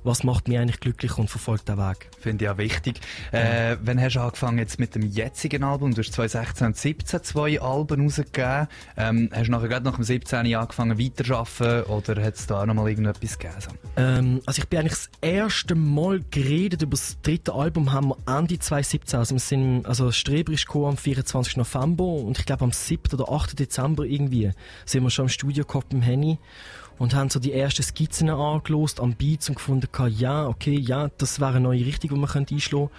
was 0.07 0.23
macht 0.23 0.47
mich 0.47 0.57
eigentlich 0.57 0.79
glücklich 0.79 1.17
und 1.17 1.29
verfolgt 1.29 1.69
den 1.69 1.77
Weg. 1.77 2.09
Finde 2.19 2.45
ich 2.45 2.49
auch 2.49 2.57
wichtig. 2.57 3.01
Äh, 3.31 3.75
wann 3.83 4.01
hast 4.01 4.15
du 4.15 4.21
angefangen 4.21 4.57
jetzt 4.57 4.79
mit 4.79 4.95
dem 4.95 5.03
jetzigen 5.03 5.63
Album? 5.63 5.93
Du 5.93 6.01
hast 6.01 6.13
2016 6.13 6.67
und 6.67 6.75
2017 6.75 7.23
zwei 7.23 7.61
Alben 7.61 8.03
rausgegeben. 8.03 8.67
Ähm, 8.95 9.29
hast 9.33 9.47
du 9.47 9.51
nachher 9.51 9.67
gerade 9.67 9.85
nach 9.85 9.95
dem 9.95 10.03
17. 10.03 10.55
angefangen 10.55 10.97
weiterzuarbeiten 10.97 11.91
oder 11.91 12.23
hat 12.23 12.35
es 12.35 12.47
da 12.47 12.61
auch 12.61 12.65
noch 12.65 12.73
mal 12.73 12.89
irgendetwas 12.89 13.37
gegeben? 13.37 13.57
Ähm, 13.97 14.41
also 14.45 14.61
ich 14.61 14.67
bin 14.69 14.79
eigentlich 14.79 14.93
das 14.93 15.09
erste 15.21 15.75
Mal 15.75 16.21
geredet 16.31 16.81
über 16.81 16.91
das 16.91 17.17
dritte 17.21 17.53
Album 17.53 17.91
haben 17.91 18.09
wir 18.09 18.37
Ende 18.37 18.57
2017. 18.57 19.19
Also 19.19 19.35
wir 19.35 19.39
sind, 19.39 19.85
also 19.85 20.11
Streber 20.11 20.53
ist 20.53 20.67
am 20.73 20.95
24. 20.95 21.57
November 21.57 22.05
und 22.05 22.39
ich 22.39 22.45
glaube 22.45 22.63
am 22.63 22.71
7. 22.71 23.13
oder 23.13 23.31
8. 23.31 23.59
Dezember 23.59 24.05
irgendwie 24.05 24.51
sind 24.85 25.03
wir 25.03 25.09
schon 25.09 25.25
im 25.25 25.29
Studio 25.29 25.65
gehabt 25.65 25.91
mit 25.91 26.01
dem 26.01 26.05
Henny 26.05 26.39
und 26.99 27.13
haben 27.13 27.29
so 27.29 27.39
die 27.39 27.53
ersten 27.53 27.83
Skizzen 27.83 28.29
angelost 28.29 28.99
am 28.99 29.13
Beats 29.13 29.49
und 29.49 29.55
gefunden, 29.55 29.87
ja, 30.09 30.47
okay, 30.47 30.77
ja, 30.77 31.09
das 31.17 31.39
wäre 31.39 31.51
eine 31.51 31.61
neue 31.61 31.85
Richtung, 31.85 32.09
die 32.11 32.19
man 32.19 32.29
könnte 32.29 32.55
einschlagen 32.55 32.89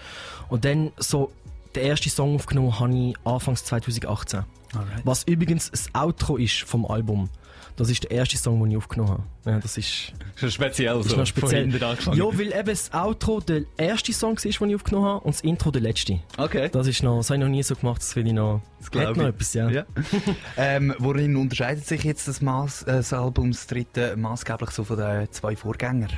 Und 0.48 0.64
dann 0.64 0.92
so 0.98 1.32
den 1.74 1.84
ersten 1.84 2.10
Song 2.10 2.34
aufgenommen 2.34 2.78
habe 2.78 2.94
ich 2.94 3.16
Anfangs 3.24 3.64
2018. 3.64 4.44
Alright. 4.74 5.00
Was 5.04 5.24
übrigens 5.24 5.70
das 5.70 5.94
Outro 5.94 6.36
ist 6.36 6.60
vom 6.62 6.86
Album. 6.86 7.30
Das 7.78 7.90
ist 7.90 8.02
der 8.02 8.10
erste 8.10 8.36
Song, 8.36 8.60
den 8.60 8.72
ich 8.72 8.76
aufgenommen 8.76 9.10
habe. 9.10 9.22
Ja, 9.46 9.60
das 9.60 9.78
ist, 9.78 10.12
schon 10.34 10.50
speziell 10.50 10.98
ist 10.98 11.10
so. 11.10 11.24
speziell. 11.24 11.72
Ja, 11.72 12.24
weil 12.24 12.52
eben 12.52 12.66
das 12.66 12.92
Outro 12.92 13.38
der 13.38 13.62
erste 13.76 14.12
Song 14.12 14.36
ist, 14.36 14.60
den 14.60 14.70
ich 14.70 14.74
aufgenommen 14.74 15.06
habe, 15.06 15.20
und 15.24 15.36
das 15.36 15.42
Intro 15.42 15.70
der 15.70 15.82
letzte. 15.82 16.18
Okay. 16.36 16.68
Das 16.72 16.88
ist 16.88 17.04
noch, 17.04 17.18
das 17.18 17.30
habe 17.30 17.38
ich 17.38 17.44
noch 17.44 17.50
nie 17.50 17.62
so 17.62 17.76
gemacht, 17.76 18.02
das 18.02 18.12
finde 18.12 18.30
ich 18.30 18.34
noch, 18.34 18.62
das 18.80 19.06
hat 19.06 19.16
noch 19.16 19.26
etwas, 19.26 19.54
ja. 19.54 19.70
ja. 19.70 19.86
ähm, 20.56 20.92
worin 20.98 21.36
unterscheidet 21.36 21.86
sich 21.86 22.02
jetzt 22.02 22.26
das, 22.26 22.40
Maß, 22.40 22.82
äh, 22.82 22.86
das 22.94 23.12
Album, 23.12 23.52
das 23.52 23.68
dritte, 23.68 24.16
maßgeblich 24.16 24.70
so 24.70 24.82
von 24.82 24.96
den 24.96 25.30
zwei 25.30 25.54
Vorgängern? 25.54 26.10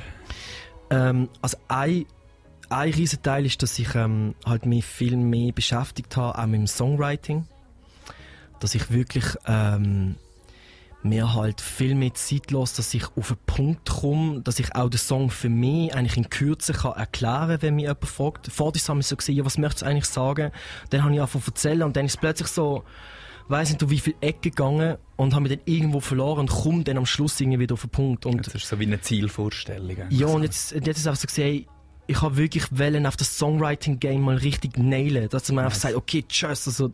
Ähm, 0.89 1.29
also 1.43 1.57
ein 1.67 2.05
ein 2.69 2.93
Riesenteil 2.93 3.45
ist, 3.45 3.61
dass 3.61 3.77
ich 3.77 3.93
ähm, 3.95 4.33
halt 4.45 4.65
mich 4.65 4.85
viel 4.85 5.17
mehr 5.17 5.51
beschäftigt 5.51 6.15
habe, 6.15 6.39
auch 6.39 6.45
mit 6.45 6.61
dem 6.61 6.67
Songwriting. 6.67 7.45
Dass 8.61 8.75
ich 8.75 8.91
wirklich 8.91 9.25
ähm, 9.45 10.15
mir 11.03 11.33
halt 11.33 11.61
viel 11.61 11.95
mehr 11.95 12.13
Zeit 12.13 12.51
los, 12.51 12.73
dass 12.73 12.93
ich 12.93 13.05
auf 13.15 13.31
einen 13.31 13.39
Punkt 13.45 13.89
komme, 13.89 14.41
dass 14.41 14.59
ich 14.59 14.75
auch 14.75 14.89
den 14.89 14.99
Song 14.99 15.29
für 15.29 15.49
mich 15.49 15.93
eigentlich 15.93 16.17
in 16.17 16.29
Kürze 16.29 16.73
kann 16.73 16.93
erklären 16.93 17.61
wenn 17.61 17.75
mich 17.75 17.83
jemand 17.83 18.05
fragt. 18.05 18.51
Vorher 18.51 18.81
haben 18.87 18.97
wir 18.97 19.03
so 19.03 19.15
gesehen, 19.15 19.35
ja, 19.35 19.45
was 19.45 19.57
möchtest 19.57 19.81
du 19.81 19.85
eigentlich 19.87 20.05
sagen? 20.05 20.51
Dann 20.89 21.03
habe 21.03 21.13
ich 21.13 21.21
einfach 21.21 21.45
erzählen 21.45 21.83
und 21.83 21.95
dann 21.95 22.05
ist 22.05 22.15
es 22.15 22.17
plötzlich 22.17 22.47
so, 22.47 22.83
weiß 23.47 23.69
nicht, 23.69 23.89
wie 23.89 23.99
viele 23.99 24.15
Ecken 24.21 24.41
gegangen 24.41 24.97
und 25.17 25.33
habe 25.33 25.43
mich 25.43 25.57
dann 25.57 25.61
irgendwo 25.65 25.99
verloren 25.99 26.41
und 26.41 26.49
komme 26.49 26.83
dann 26.83 26.97
am 26.97 27.05
Schluss 27.05 27.39
irgendwie 27.39 27.59
wieder 27.59 27.73
auf 27.73 27.81
den 27.81 27.89
Punkt. 27.89 28.25
Und 28.25 28.45
das 28.45 28.55
ist 28.55 28.67
so 28.67 28.79
wie 28.79 28.85
eine 28.85 29.01
Zielvorstellung. 29.01 29.97
Ja, 30.09 30.27
und 30.27 30.43
jetzt, 30.43 30.71
jetzt 30.71 30.87
ist 30.87 30.99
es 30.99 31.07
einfach 31.07 31.21
so 31.21 31.27
gesehen, 31.27 31.65
ich 32.07 32.21
habe 32.21 32.37
wirklich 32.37 32.65
wollen 32.77 33.05
auf 33.05 33.15
das 33.15 33.37
Songwriting-Game 33.37 34.21
mal 34.21 34.37
richtig 34.37 34.77
nailen, 34.77 35.29
dass 35.29 35.51
man 35.51 35.65
einfach 35.65 35.77
sagt, 35.77 35.95
okay, 35.95 36.23
tschüss, 36.27 36.67
also 36.67 36.91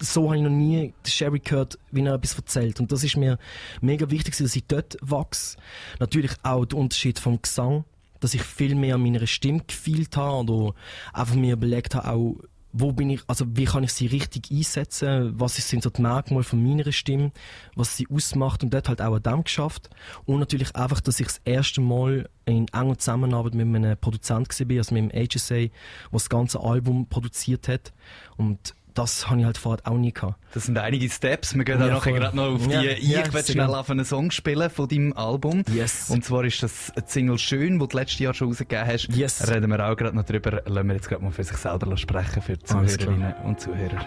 so 0.00 0.26
habe 0.26 0.36
ich 0.36 0.42
noch 0.42 0.50
nie 0.50 0.94
Sherry 1.06 1.40
gehört, 1.40 1.78
wie 1.90 2.02
er 2.02 2.14
etwas 2.14 2.36
erzählt. 2.36 2.80
Und 2.80 2.92
das 2.92 3.04
ist 3.04 3.16
mir 3.16 3.38
mega 3.80 4.10
wichtig, 4.10 4.36
dass 4.36 4.56
ich 4.56 4.64
dort 4.66 4.96
wachse. 5.00 5.56
Natürlich 5.98 6.32
auch 6.42 6.64
der 6.64 6.78
Unterschied 6.78 7.18
vom 7.18 7.40
Gesang, 7.40 7.84
dass 8.20 8.34
ich 8.34 8.42
viel 8.42 8.74
mehr 8.74 8.96
an 8.96 9.02
meiner 9.02 9.26
Stimme 9.26 9.62
gefühlt 9.66 10.16
habe 10.16 10.50
oder 10.50 10.74
einfach 11.12 11.34
mir 11.34 11.54
überlegt 11.54 11.94
habe, 11.94 12.08
auch, 12.08 12.36
wo 12.72 12.92
bin 12.92 13.10
ich, 13.10 13.22
also 13.26 13.44
wie 13.56 13.64
kann 13.64 13.82
ich 13.82 13.92
sie 13.92 14.06
richtig 14.06 14.50
einsetzen, 14.50 15.32
was 15.38 15.56
sind 15.56 15.82
so 15.82 15.90
die 15.90 16.02
Merkmale 16.02 16.44
von 16.44 16.62
meiner 16.62 16.92
Stimme, 16.92 17.32
was 17.74 17.96
sie 17.96 18.06
ausmacht 18.08 18.62
und 18.62 18.74
dort 18.74 18.88
halt 18.88 19.00
auch 19.00 19.14
an 19.14 19.22
dem 19.22 19.44
geschafft. 19.44 19.88
Und 20.26 20.38
natürlich 20.38 20.76
einfach, 20.76 21.00
dass 21.00 21.18
ich 21.18 21.26
das 21.26 21.40
erste 21.44 21.80
Mal 21.80 22.28
in 22.44 22.68
enger 22.68 22.98
Zusammenarbeit 22.98 23.54
mit 23.54 23.66
einem 23.66 23.96
Produzent 23.96 24.48
war, 24.48 24.76
also 24.76 24.94
mit 24.94 25.12
dem 25.12 25.28
HSA, 25.28 25.54
der 25.54 25.70
das 26.12 26.28
ganze 26.28 26.60
Album 26.60 27.06
produziert 27.08 27.68
hat. 27.68 27.92
Und 28.36 28.74
das 28.98 29.30
habe 29.30 29.40
ich 29.40 29.46
halt 29.46 29.58
vorher 29.58 29.86
auch 29.86 29.96
nie 29.96 30.12
gehabt. 30.12 30.34
Das 30.52 30.64
sind 30.64 30.76
einige 30.76 31.08
Steps. 31.08 31.54
Wir 31.54 31.64
gehen 31.64 31.80
ja, 31.80 31.86
nachher 31.86 32.12
gerade 32.12 32.36
noch 32.36 32.54
auf 32.54 32.66
die 32.66 32.72
ja, 32.72 32.82
Ich 32.82 33.08
ja, 33.08 33.32
werde 33.32 33.52
schnell 33.52 33.74
auf 33.74 33.88
einen 33.90 34.04
Song 34.04 34.30
spielen 34.32 34.68
von 34.70 34.88
deinem 34.88 35.12
Album. 35.12 35.62
Yes. 35.72 36.10
Und 36.10 36.24
zwar 36.24 36.44
ist 36.44 36.62
das 36.62 36.92
Single 37.06 37.38
Schön, 37.38 37.78
das 37.78 37.88
du 37.88 37.96
letztes 37.96 38.18
Jahr 38.18 38.34
schon 38.34 38.48
rausgegeben 38.48 38.86
hast. 38.86 39.08
Yes. 39.14 39.48
Reden 39.48 39.70
wir 39.70 39.88
auch 39.88 39.96
gerade 39.96 40.16
noch 40.16 40.24
drüber. 40.24 40.62
Lassen 40.66 40.88
wir 40.88 40.94
jetzt 40.94 41.08
gerade 41.08 41.22
mal 41.22 41.30
für 41.30 41.44
sich 41.44 41.56
selber 41.56 41.96
sprechen, 41.96 42.42
für 42.42 42.56
die 42.56 42.64
Zuhörerinnen 42.64 43.34
und 43.44 43.60
Zuhörer. 43.60 44.04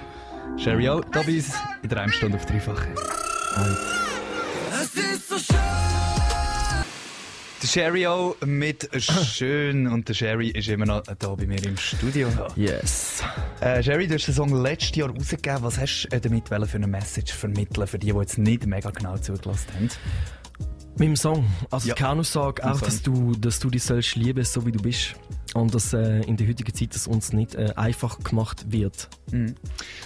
Sherry 0.58 0.90
O, 0.90 1.00
da 1.00 1.22
bei 1.22 1.36
uns 1.36 1.54
in 1.82 1.90
der 1.90 2.02
einen 2.02 2.12
Stunde 2.12 2.38
auf 2.38 2.46
dreifache. 2.46 2.90
Es 4.72 4.96
ist 4.96 5.30
so 5.30 5.38
schön! 5.38 5.61
Sherry 7.72 8.06
auch 8.06 8.36
mit 8.46 8.90
«Schön» 9.02 9.88
und 9.88 10.10
der 10.10 10.14
Sherry 10.14 10.50
ist 10.50 10.68
immer 10.68 10.86
noch 10.86 11.04
da 11.04 11.36
bei 11.36 11.46
mir 11.46 11.64
im 11.64 11.78
Studio. 11.78 12.28
Yes. 12.58 13.24
Äh, 13.62 13.82
Sherry, 13.82 14.08
du 14.08 14.16
hast 14.16 14.28
den 14.28 14.36
Song 14.36 14.62
letztes 14.62 14.94
Jahr 14.98 15.10
rausgegeben. 15.10 15.64
Was 15.64 15.80
hast 15.80 16.10
du 16.12 16.20
damit 16.20 16.50
für 16.50 16.56
eine 16.58 16.88
Message 16.88 17.32
vermitteln 17.32 17.88
für 17.88 17.98
die, 17.98 18.12
die 18.12 18.20
jetzt 18.20 18.38
nicht 18.38 18.66
mega 18.66 18.90
genau 18.90 19.18
zugelassen 19.18 19.68
haben? 19.74 19.90
Mit 20.98 21.08
dem 21.08 21.16
Song. 21.16 21.46
Also 21.70 21.88
ja. 21.88 21.96
keine 21.96 22.20
Aussage, 22.20 22.62
auch, 22.70 22.82
dass 22.82 23.04
du, 23.04 23.36
dass 23.36 23.60
du 23.60 23.70
dich 23.70 23.84
sollst 23.84 24.18
lieben, 24.18 24.44
so 24.44 24.66
wie 24.66 24.74
du 24.74 24.82
bist. 24.82 25.16
Und 25.54 25.76
dass 25.76 25.94
äh, 25.94 26.22
in 26.22 26.38
der 26.38 26.48
heutigen 26.48 26.74
Zeit 26.74 26.96
das 26.96 27.08
uns 27.08 27.34
nicht 27.34 27.56
äh, 27.56 27.74
einfach 27.76 28.20
gemacht 28.20 28.72
wird. 28.72 29.10
Mhm. 29.32 29.56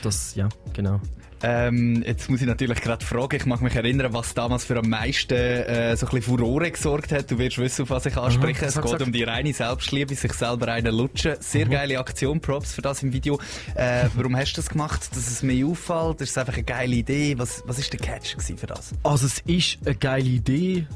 Das, 0.01 0.35
ja, 0.35 0.49
genau. 0.73 0.99
Ähm, 1.43 2.03
jetzt 2.03 2.29
muss 2.29 2.41
ich 2.41 2.47
natürlich 2.47 2.81
gerade 2.81 3.05
fragen, 3.05 3.35
ich 3.35 3.45
mag 3.45 3.61
mich 3.61 3.75
erinnern, 3.75 4.13
was 4.13 4.33
damals 4.33 4.65
für 4.65 4.77
am 4.77 4.89
meisten 4.89 5.35
äh, 5.35 5.95
so 5.95 6.07
ein 6.07 6.11
bisschen 6.11 6.37
Furore 6.37 6.71
gesorgt 6.71 7.11
hat. 7.11 7.29
Du 7.29 7.37
wirst 7.37 7.59
wissen, 7.59 7.83
auf 7.83 7.89
was 7.91 8.07
ich 8.07 8.17
anspreche. 8.17 8.63
Mhm, 8.63 8.69
es 8.69 8.81
geht 8.81 9.01
um 9.01 9.11
die 9.11 9.23
reine 9.23 9.53
Selbstliebe, 9.53 10.15
sich 10.15 10.33
selber 10.33 10.69
einen 10.69 10.95
lutschen. 10.95 11.35
Sehr 11.41 11.67
mhm. 11.67 11.71
geile 11.71 11.99
Aktion, 11.99 12.39
Props 12.39 12.73
für 12.73 12.81
das 12.81 13.03
im 13.03 13.13
Video. 13.13 13.39
Äh, 13.75 14.05
warum 14.15 14.35
hast 14.35 14.53
du 14.53 14.55
das 14.55 14.69
gemacht? 14.69 15.09
Dass 15.11 15.29
es 15.29 15.43
mir 15.43 15.67
auffällt? 15.67 16.21
Ist 16.21 16.31
es 16.31 16.37
einfach 16.37 16.53
eine 16.53 16.63
geile 16.63 16.95
Idee? 16.95 17.37
Was, 17.37 17.61
was 17.67 17.77
ist 17.77 17.93
der 17.93 17.99
Catch 17.99 18.37
für 18.57 18.67
das? 18.67 18.93
Also 19.03 19.27
es 19.27 19.39
ist 19.41 19.77
eine 19.85 19.95
geile 19.95 20.27
Idee 20.27 20.87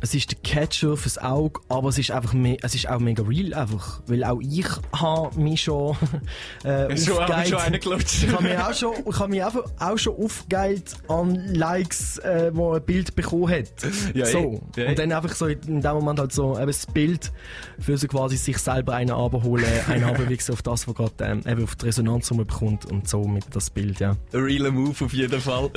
es 0.00 0.14
ist 0.14 0.30
der 0.30 0.38
Catcher 0.42 0.96
fürs 0.96 1.18
Auge, 1.18 1.60
aber 1.68 1.88
es 1.88 1.98
ist 1.98 2.10
einfach 2.10 2.32
me 2.32 2.56
es 2.62 2.74
ist 2.74 2.88
auch 2.88 3.00
mega 3.00 3.22
real 3.22 3.54
einfach, 3.54 4.00
weil 4.06 4.24
auch 4.24 4.40
ich 4.40 4.66
habe 4.92 5.38
mich 5.40 5.62
schon 5.62 5.96
äh, 6.64 6.84
aufgegeilt. 6.92 7.48
schon 7.48 7.58
einen 7.58 7.80
gelutscht. 7.80 8.22
Ich 8.24 8.32
habe 8.32 8.42
mich 8.44 8.58
auch 8.58 8.74
schon, 8.74 8.94
ich 9.08 9.18
habe 9.18 9.30
mich 9.30 9.44
einfach 9.44 9.64
auch 9.78 9.98
schon 9.98 10.14
aufgeilt 10.16 10.96
an 11.08 11.54
Likes, 11.54 12.18
äh, 12.18 12.50
wo 12.54 12.72
ein 12.74 12.82
Bild 12.82 13.14
bekommen 13.14 13.48
hat. 13.50 13.68
Ja, 14.14 14.26
so. 14.26 14.38
eh. 14.76 14.80
Ja, 14.80 14.86
eh. 14.86 14.88
Und 14.90 14.98
dann 14.98 15.12
einfach 15.12 15.34
so 15.34 15.46
in 15.46 15.80
dem 15.80 15.92
Moment 15.94 16.18
halt 16.20 16.32
so 16.32 16.56
eben 16.56 16.66
das 16.66 16.86
Bild 16.86 17.32
für 17.78 17.96
so 17.98 18.06
quasi 18.06 18.36
sich 18.36 18.58
selber 18.58 18.94
einen 18.94 19.10
abholen, 19.10 19.64
einen 19.88 20.04
abwichsen 20.04 20.54
auf 20.54 20.62
das, 20.62 20.86
was 20.86 20.94
gerade 20.94 21.12
ähm, 21.20 21.42
eben 21.46 21.64
auf 21.64 21.76
die 21.76 21.86
Resonanz 21.86 22.28
bekommt 22.28 22.86
und 22.86 23.08
so 23.08 23.24
mit 23.24 23.44
das 23.52 23.70
Bild, 23.70 24.00
ja. 24.00 24.16
Ein 24.32 24.40
realer 24.40 24.70
Move 24.70 25.04
auf 25.04 25.12
jeden 25.12 25.40
Fall. 25.40 25.70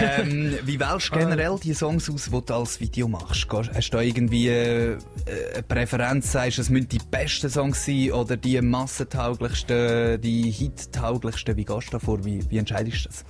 ähm, 0.00 0.54
wie 0.64 0.78
wählst 0.78 1.10
du 1.10 1.14
generell 1.18 1.58
die 1.62 1.74
Songs 1.74 2.08
aus, 2.10 2.24
die 2.24 2.30
du 2.30 2.54
als 2.54 2.80
Video 2.80 3.08
machst? 3.08 3.33
Gehst- 3.48 3.70
Hast 3.74 3.90
du 3.90 3.98
irgendwie 3.98 4.48
äh, 4.48 4.96
eine 5.54 5.62
Präferenz? 5.62 6.32
Sagst 6.32 6.58
es 6.58 6.70
müssen 6.70 6.88
die 6.88 7.00
besten 7.10 7.50
Songs 7.50 7.84
sein 7.84 8.12
oder 8.12 8.36
die 8.36 8.60
massentauglichsten, 8.60 10.20
die 10.20 10.50
hittauglichsten? 10.50 11.56
Wie 11.56 11.64
gehst 11.64 11.88
du 11.88 11.92
da 11.92 11.98
vor? 11.98 12.24
Wie, 12.24 12.40
wie 12.50 12.58
entscheidest 12.58 13.04
du 13.04 13.08
das? 13.08 13.24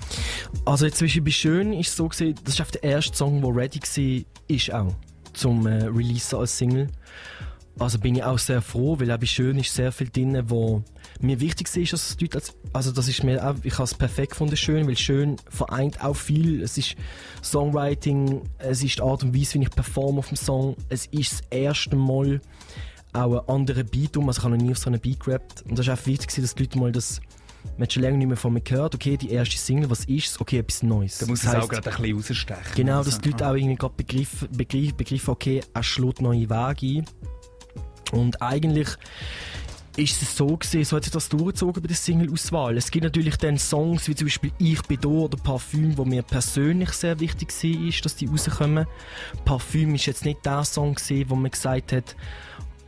Also 0.64 0.86
jetzt 0.86 0.98
zum 0.98 1.06
Beispiel 1.06 1.22
bei 1.22 1.30
Schön 1.30 1.72
ist 1.72 1.88
es 1.88 1.96
so 1.96 2.08
gesehen, 2.08 2.34
das 2.44 2.58
ist 2.60 2.74
der 2.74 2.82
erste 2.84 3.16
Song, 3.16 3.40
der 3.40 3.50
ready 3.54 3.80
war, 3.80 4.24
ist 4.56 4.72
auch 4.72 4.94
zum 5.32 5.66
äh, 5.66 5.84
Release 5.84 6.36
als 6.36 6.56
Single. 6.56 6.88
Also 7.78 7.98
bin 7.98 8.14
ich 8.14 8.22
auch 8.22 8.38
sehr 8.38 8.62
froh, 8.62 8.98
weil 9.00 9.16
bei 9.18 9.26
Schön 9.26 9.58
ist 9.58 9.74
sehr 9.74 9.90
viel 9.90 10.08
drin, 10.08 10.44
wo 10.48 10.82
mir 11.20 11.40
wichtig 11.40 11.74
ist, 11.76 11.92
dass 11.92 12.10
es 12.10 12.20
Leute 12.20 12.38
als, 12.38 12.54
also 12.72 12.92
das 12.92 13.08
ist 13.08 13.24
mir 13.24 13.44
auch, 13.44 13.56
ich 13.62 13.74
habe 13.74 13.84
es 13.84 13.94
perfekt 13.94 14.30
gefunden, 14.30 14.56
Schön, 14.56 14.86
weil 14.86 14.96
Schön 14.96 15.36
vereint 15.48 16.02
auch 16.04 16.14
viel. 16.14 16.62
Es 16.62 16.78
ist 16.78 16.94
Songwriting, 17.42 18.42
es 18.58 18.82
ist 18.82 18.98
die 18.98 19.02
Art 19.02 19.24
und 19.24 19.34
Weise, 19.34 19.58
wie 19.58 19.64
ich 19.64 19.70
performe 19.70 20.18
auf 20.18 20.28
dem 20.28 20.36
Song. 20.36 20.76
Es 20.88 21.06
ist 21.06 21.32
das 21.32 21.42
erste 21.50 21.96
Mal 21.96 22.40
auch 23.12 23.42
ein 23.42 23.48
anderer 23.48 23.84
Beat 23.84 24.16
um, 24.16 24.28
also 24.28 24.38
ich 24.38 24.44
habe 24.44 24.56
noch 24.56 24.64
nie 24.64 24.72
auf 24.72 24.78
so 24.78 24.88
einen 24.88 25.00
Beat 25.00 25.20
gerappt. 25.20 25.62
Und 25.62 25.78
das 25.78 25.86
ist 25.86 25.92
auch 25.92 26.06
wichtig, 26.06 26.34
dass 26.34 26.54
die 26.54 26.62
Leute 26.62 26.78
mal 26.78 26.92
das 26.92 27.20
man 27.76 27.84
hat 27.84 27.92
schon 27.92 28.02
länger 28.02 28.18
nicht 28.18 28.26
mehr 28.26 28.36
von 28.36 28.52
mir 28.52 28.60
gehört, 28.60 28.94
okay, 28.94 29.16
die 29.16 29.30
erste 29.30 29.56
Single, 29.56 29.90
was 29.90 30.04
ist 30.04 30.26
es? 30.26 30.40
Okay, 30.40 30.58
etwas 30.58 30.82
Neues. 30.82 31.18
Da 31.18 31.26
muss 31.26 31.42
Das 31.42 31.54
es 31.54 31.62
auch 31.62 31.68
gerade 31.68 31.90
ein 31.90 32.02
bisschen 32.02 32.36
rausstechen. 32.36 32.74
Genau, 32.74 33.02
dass 33.02 33.20
die 33.20 33.30
Leute 33.30 33.48
auch 33.48 33.54
irgendwie 33.54 33.76
gerade 33.76 33.94
begriffen, 33.96 34.48
begriffen, 34.52 34.96
begriffen 34.96 35.30
okay, 35.30 35.60
er 35.72 35.82
schlägt 35.82 36.20
neue 36.20 36.48
Wege 36.48 37.00
ein. 37.00 37.04
Und 38.14 38.40
eigentlich 38.40 38.88
ist 39.96 40.20
es 40.22 40.36
so 40.36 40.56
gesehen, 40.56 40.84
so 40.84 40.96
hat 40.96 41.04
sich 41.04 41.12
das 41.12 41.28
durchgezogen 41.28 41.80
bei 41.82 41.86
der 41.86 41.96
Single-Auswahl. 41.96 42.76
Es 42.76 42.90
gibt 42.90 43.04
natürlich 43.04 43.36
dann 43.36 43.58
Songs 43.58 44.08
wie 44.08 44.14
zum 44.14 44.26
Beispiel 44.26 44.50
Ich 44.58 44.82
bin 44.82 45.00
da 45.00 45.08
oder 45.08 45.36
Parfüm, 45.36 45.96
wo 45.96 46.04
mir 46.04 46.22
persönlich 46.22 46.90
sehr 46.90 47.20
wichtig 47.20 47.50
war, 47.50 47.88
ist, 47.88 48.04
dass 48.04 48.16
die 48.16 48.26
rauskommen. 48.26 48.86
Parfüm 49.44 49.94
ist 49.94 50.06
jetzt 50.06 50.24
nicht 50.24 50.44
der 50.44 50.64
Song 50.64 50.94
gewesen, 50.94 51.30
wo 51.30 51.36
man 51.36 51.50
gesagt 51.50 51.92
hat, 51.92 52.16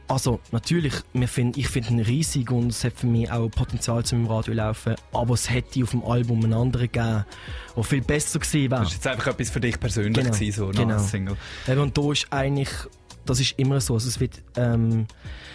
also 0.09 0.40
natürlich, 0.52 0.95
find, 1.26 1.56
ich 1.56 1.68
finde 1.68 1.90
ihn 1.90 2.00
riesig 2.00 2.50
und 2.50 2.68
es 2.68 2.85
hat 2.85 2.92
für 2.92 3.06
mich 3.06 3.30
auch 3.30 3.49
Potenzial 3.49 4.04
zum 4.04 4.26
Radio 4.26 4.54
laufen, 4.54 4.95
aber 5.12 5.35
es 5.35 5.50
hätte 5.50 5.83
auf 5.83 5.90
dem 5.90 6.04
Album 6.04 6.45
einen 6.45 6.54
anderen 6.54 6.87
gegeben, 6.87 7.25
der 7.76 7.83
viel 7.85 8.02
besser 8.02 8.38
gewesen 8.38 8.71
wäre. 8.71 8.80
Das 8.83 8.88
ist 8.88 8.95
jetzt 8.95 9.06
einfach 9.06 9.26
etwas 9.28 9.50
für 9.50 9.61
dich 9.61 9.80
persönlich 9.80 10.14
Genau, 10.14 10.33
gewesen, 10.33 10.52
so 10.56 10.68
genau. 10.68 10.85
nach 10.87 11.00
Single. 11.00 11.37
Und 11.76 11.99
da 11.99 12.12
ist 12.12 12.26
eigentlich, 12.30 12.71
das 13.26 13.40
ist 13.40 13.54
immer 13.59 13.80
so. 13.80 13.95
Also 13.95 14.09
es, 14.09 14.21
wird, 14.21 14.42
ähm, 14.56 15.06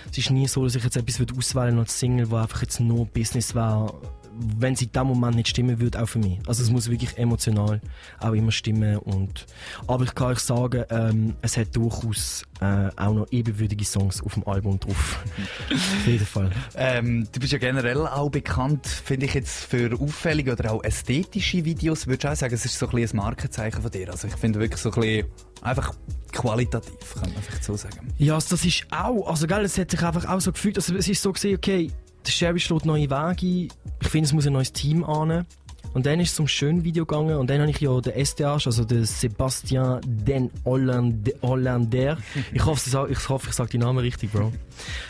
es 0.09 0.17
ist 0.17 0.29
nie 0.29 0.47
so, 0.47 0.63
dass 0.63 0.75
ich 0.75 0.83
jetzt 0.83 0.97
etwas 0.97 1.19
auswählen 1.37 1.79
als 1.79 1.99
Single, 1.99 2.29
wo 2.29 2.37
einfach 2.37 2.61
jetzt 2.61 2.79
nur 2.79 3.05
Business 3.05 3.55
wäre, 3.55 3.93
wenn 4.37 4.75
sie 4.75 4.85
in 4.85 4.91
dem 4.91 5.07
Moment 5.07 5.35
nicht 5.35 5.49
stimmen 5.49 5.79
würde, 5.79 6.01
auch 6.01 6.07
für 6.07 6.19
mich. 6.19 6.39
Also 6.47 6.63
es 6.63 6.69
muss 6.69 6.89
wirklich 6.89 7.17
emotional 7.17 7.81
auch 8.19 8.33
immer 8.33 8.51
stimmen. 8.51 8.97
Und, 8.97 9.45
aber 9.87 10.03
ich 10.03 10.15
kann 10.15 10.27
euch 10.27 10.39
sagen, 10.39 10.85
ähm, 10.89 11.35
es 11.41 11.57
hat 11.57 11.75
durchaus 11.75 12.43
äh, 12.61 12.89
auch 12.95 13.13
noch 13.13 13.27
ebenwürdige 13.31 13.85
Songs 13.85 14.21
auf 14.23 14.33
dem 14.35 14.47
Album 14.47 14.79
drauf. 14.79 15.23
Auf 15.71 16.07
jeden 16.07 16.25
Fall. 16.25 16.51
Ähm, 16.75 17.27
du 17.31 17.39
bist 17.39 17.53
ja 17.53 17.59
generell 17.59 18.05
auch 18.07 18.29
bekannt, 18.29 18.85
finde 18.87 19.25
ich 19.25 19.33
jetzt, 19.33 19.65
für 19.65 19.99
auffällige 19.99 20.53
oder 20.53 20.71
auch 20.71 20.83
ästhetische 20.83 21.65
Videos. 21.65 22.07
Würdest 22.07 22.23
du 22.23 22.31
auch 22.31 22.35
sagen, 22.35 22.53
es 22.53 22.65
ist 22.65 22.77
so 22.77 22.87
ein 22.87 22.91
bisschen 22.91 23.19
ein 23.19 23.23
Markenzeichen 23.23 23.81
von 23.81 23.91
dir? 23.91 24.09
Also 24.11 24.27
ich 24.27 24.35
finde 24.35 24.59
wirklich 24.59 24.81
so 24.81 24.91
ein 24.91 24.99
bisschen 24.99 25.27
einfach 25.61 25.93
qualitativ, 26.31 27.13
kann 27.13 27.33
man 27.33 27.41
vielleicht 27.43 27.63
so 27.63 27.75
sagen. 27.75 28.13
Ja, 28.17 28.35
also 28.35 28.55
das 28.55 28.65
ist 28.65 28.85
auch, 28.91 29.27
also 29.27 29.47
gell, 29.47 29.65
es 29.65 29.77
hat 29.77 29.91
sich 29.91 30.01
einfach 30.01 30.27
auch 30.27 30.41
so 30.41 30.51
gefühlt, 30.51 30.77
also 30.77 30.95
es 30.95 31.07
ist 31.07 31.21
so 31.21 31.31
gesehen, 31.31 31.57
okay, 31.57 31.91
der 32.25 32.31
Sherry 32.31 32.59
schlägt 32.59 32.85
neue 32.85 33.09
Wege 33.09 33.45
ein, 33.47 33.67
ich 34.01 34.07
finde, 34.07 34.25
es 34.27 34.33
muss 34.33 34.47
ein 34.47 34.53
neues 34.53 34.71
Team 34.73 35.03
an. 35.03 35.45
Und 35.93 36.05
dann 36.05 36.21
ist 36.21 36.29
es 36.29 36.35
zum 36.35 36.47
schönen 36.47 36.85
Video 36.85 37.05
gegangen 37.05 37.35
und 37.35 37.49
dann 37.49 37.59
habe 37.59 37.69
ich 37.69 37.81
ja 37.81 37.99
den 37.99 38.13
SDH, 38.13 38.53
also 38.65 38.85
den 38.85 39.03
Sebastian 39.03 39.99
Den 40.05 40.49
Hollande- 40.63 41.33
Hollander. 41.41 42.17
Ich 42.53 42.63
hoffe, 42.65 42.83
ich, 42.85 42.91
sag- 42.93 43.09
ich 43.11 43.27
hoffe, 43.27 43.47
ich 43.49 43.55
sage 43.55 43.71
die 43.71 43.77
Namen 43.77 43.97
richtig, 43.99 44.31
Bro. 44.31 44.53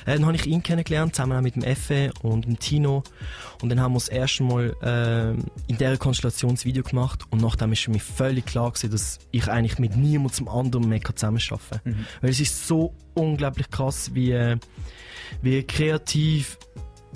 Äh, 0.08 0.16
Dann 0.16 0.26
habe 0.26 0.36
ich 0.38 0.48
ihn 0.48 0.64
kennengelernt, 0.64 1.14
zusammen 1.16 1.38
auch 1.38 1.42
mit 1.42 1.54
dem 1.56 1.62
Effe 1.62 2.12
und 2.24 2.46
dem 2.46 2.58
Tino. 2.58 3.04
Und 3.62 3.70
dann 3.70 3.80
haben 3.80 3.92
wir 3.94 4.00
das 4.00 4.08
erste 4.08 4.42
Mal 4.42 4.76
ähm, 4.82 5.44
in 5.68 5.78
dieser 5.78 5.98
Konstellation 5.98 6.56
das 6.56 6.66
Video 6.66 6.82
gemacht. 6.82 7.26
Und 7.30 7.44
nachdem 7.44 7.74
ist 7.74 7.88
mich 7.88 8.02
völlig 8.02 8.48
klar 8.48 8.72
gewesen, 8.72 8.90
dass 8.90 9.20
ich 9.30 9.48
eigentlich 9.50 9.78
mit 9.78 9.96
niemandem 9.96 10.34
zum 10.34 10.48
anderen 10.50 10.90
mehr 10.90 11.02
zusammenarbeiten 11.04 11.80
kann. 11.84 12.06
Weil 12.22 12.30
es 12.32 12.40
ist 12.40 12.68
so 12.68 12.96
unglaublich 13.14 13.70
krass, 13.70 14.16
wie, 14.16 14.32
äh, 14.32 14.58
wie 15.44 15.62
kreativ 15.62 16.58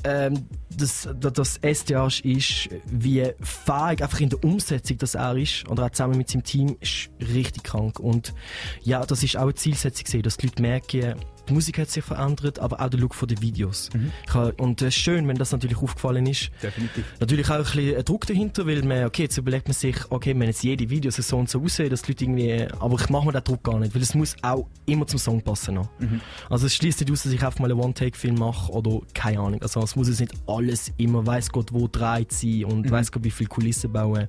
ähm, 0.04 0.48
das, 0.78 1.08
das, 1.20 1.34
das 1.34 1.58
SDH 1.58 2.08
ist, 2.24 2.70
wie 2.86 3.32
fähig 3.40 4.04
einfach 4.04 4.20
in 4.20 4.30
der 4.30 4.44
Umsetzung 4.44 4.98
das 4.98 5.16
er 5.16 5.36
ist, 5.38 5.68
oder 5.70 5.86
auch 5.86 5.90
zusammen 5.92 6.18
mit 6.18 6.30
seinem 6.30 6.44
Team, 6.44 6.78
ist 6.80 7.10
richtig 7.20 7.64
krank. 7.64 8.00
Und 8.00 8.34
ja, 8.84 9.06
das 9.06 9.24
ist 9.24 9.38
auch 9.38 9.44
eine 9.44 9.56
Zielsetzung, 9.56 10.22
dass 10.22 10.38
die 10.38 10.48
Leute 10.48 10.62
merken, 10.62 11.16
die 11.48 11.54
Musik 11.54 11.80
hat 11.80 11.90
sich 11.90 12.04
verändert, 12.04 12.60
aber 12.60 12.82
auch 12.82 12.90
der 12.90 13.00
Look 13.00 13.16
von 13.16 13.28
den 13.28 13.42
Videos. 13.42 13.90
Ich 14.28 14.34
hab, 14.34 14.60
und 14.60 14.82
es 14.82 14.90
ist 14.90 14.96
schön, 15.02 15.28
wenn 15.28 15.38
das 15.38 15.52
natürlich 15.52 15.78
aufgefallen 15.78 16.26
ist. 16.28 16.50
Definitiv. 16.62 17.06
Natürlich 17.20 17.50
auch 17.50 17.56
ein 17.56 17.64
bisschen 17.64 17.98
ein 17.98 18.06
Druck 18.06 18.26
dahinter, 18.28 18.66
weil 18.66 18.82
man, 18.84 19.06
okay, 19.06 19.24
jetzt 19.24 19.38
überlegt 19.38 19.68
man 19.68 19.74
sich, 19.74 19.96
okay, 20.10 20.34
wenn 20.38 20.48
jetzt 20.48 20.64
jede 20.64 20.90
Video 20.90 21.12
so 21.12 21.38
und 21.38 21.50
so 21.50 21.62
aussehen, 21.62 21.90
dass 21.90 22.02
die 22.02 22.12
Leute 22.12 22.24
irgendwie, 22.26 22.68
aber 22.80 22.96
ich 23.00 23.10
mache 23.10 23.26
mir 23.26 23.32
den 23.34 23.44
Druck 23.44 23.64
gar 23.64 23.80
nicht, 23.80 23.94
weil 23.96 24.02
es 24.02 24.14
muss 24.16 24.36
auch 24.42 24.68
immer 24.86 25.08
zum 25.08 25.20
Song 25.20 25.42
passen 25.42 25.76
noch. 25.76 25.90
Also 26.50 26.66
es 26.68 26.76
schließt 26.76 27.00
nicht 27.02 27.12
aus, 27.12 27.24
dass 27.24 27.32
ich 27.32 27.44
einfach 27.44 27.60
mal 27.60 27.72
einen 27.72 27.80
One-Take-Film 27.80 28.36
mache 28.36 28.72
oder 28.72 29.00
keine 29.14 29.40
Ahnung. 29.40 29.62
Also 29.62 29.82
es 29.82 29.96
muss 29.96 30.08
jetzt 30.10 30.20
nicht 30.20 30.34
alles 30.48 30.92
immer, 30.98 31.26
weiß 31.26 31.52
Gott 31.52 31.72
wo 31.74 31.88
dreht 31.88 32.32
sein 32.32 32.66
und 32.66 32.90
weiß 32.90 33.12
Gott 33.12 33.24
wie 33.24 33.32
viel 33.32 33.48
Kulissen 33.48 33.92
bauen. 33.92 34.28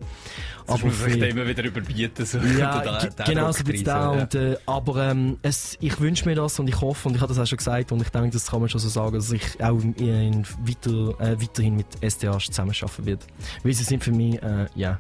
Aber 0.67 0.79
man 0.79 0.91
für- 0.91 1.11
vielleicht 1.11 1.33
immer 1.35 1.47
wieder 1.47 1.65
überbieten. 1.65 2.25
So. 2.27 2.39
ja, 2.39 2.81
Da- 2.83 2.99
ge- 2.99 3.11
da 3.17 3.25
genau 3.25 3.53
so 3.53 3.65
bisschen 3.65 3.87
rein, 3.89 4.19
da. 4.29 4.29
so, 4.31 4.39
Und, 4.39 4.53
äh, 4.53 4.57
aber 4.67 5.11
ähm, 5.11 5.39
es, 5.43 5.77
ich 5.81 6.01
wünsche 6.01 6.29
mir 6.29 6.35
das 6.35 6.59
und 6.59 6.69
ich 6.69 6.81
hoffe, 6.81 7.06
und 7.07 7.15
ich 7.15 7.21
habe 7.21 7.33
das 7.33 7.39
auch 7.43 7.47
schon 7.47 7.59
gesagt, 7.59 7.93
und 7.93 8.03
ich 8.03 8.09
denke, 8.09 8.31
das 8.31 8.47
kann 8.49 8.61
man 8.61 8.69
schon 8.69 8.81
so 8.81 8.89
sagen, 8.89 9.15
dass 9.15 9.31
ich 9.31 9.63
auch 9.63 9.81
in, 9.81 10.45
weiter, 10.65 11.21
äh, 11.21 11.41
weiterhin 11.41 11.77
mit 11.77 11.87
SDH 12.01 12.39
zusammenarbeiten 12.39 13.07
werde. 13.07 13.25
Weil 13.63 13.73
sie 13.73 13.85
sind 13.85 14.03
für 14.03 14.13
mich, 14.13 14.43
äh, 14.43 14.67
ja, 14.75 14.99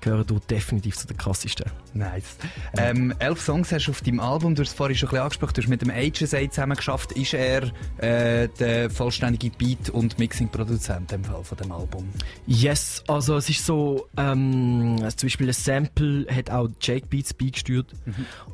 gehören 0.00 0.26
dort 0.26 0.50
definitiv 0.50 0.96
zu 0.96 1.06
den 1.06 1.16
krassesten. 1.16 1.70
Nice. 1.96 2.36
Ähm, 2.76 3.14
elf 3.18 3.40
Songs 3.40 3.72
hast 3.72 3.86
du 3.86 3.90
auf 3.90 4.00
deinem 4.00 4.20
Album, 4.20 4.54
du 4.54 4.62
hast 4.62 4.70
es 4.70 4.74
vorhin 4.74 4.96
schon 4.96 5.08
ein 5.08 5.10
bisschen 5.10 5.22
angesprochen, 5.22 5.52
du 5.54 5.62
hast 5.62 5.68
mit 5.68 5.82
dem 5.82 5.90
HSA 5.90 6.50
zusammen 6.50 6.76
geschafft. 6.76 7.12
Ist 7.12 7.34
er 7.34 7.70
äh, 7.98 8.48
der 8.58 8.90
vollständige 8.90 9.50
Beat- 9.56 9.90
und 9.90 10.18
Mixing-Produzent 10.18 11.12
im 11.12 11.24
Fall 11.24 11.42
von 11.42 11.58
dem 11.58 11.72
Album? 11.72 12.08
Yes, 12.46 13.02
also 13.08 13.36
es 13.36 13.48
ist 13.48 13.64
so, 13.64 14.08
ähm, 14.16 14.96
zum 15.16 15.26
Beispiel 15.26 15.48
ein 15.48 15.52
Sample 15.52 16.26
hat 16.30 16.50
auch 16.50 16.68
Jake 16.80 17.06
Beats 17.06 17.32
beigesteuert. 17.32 17.92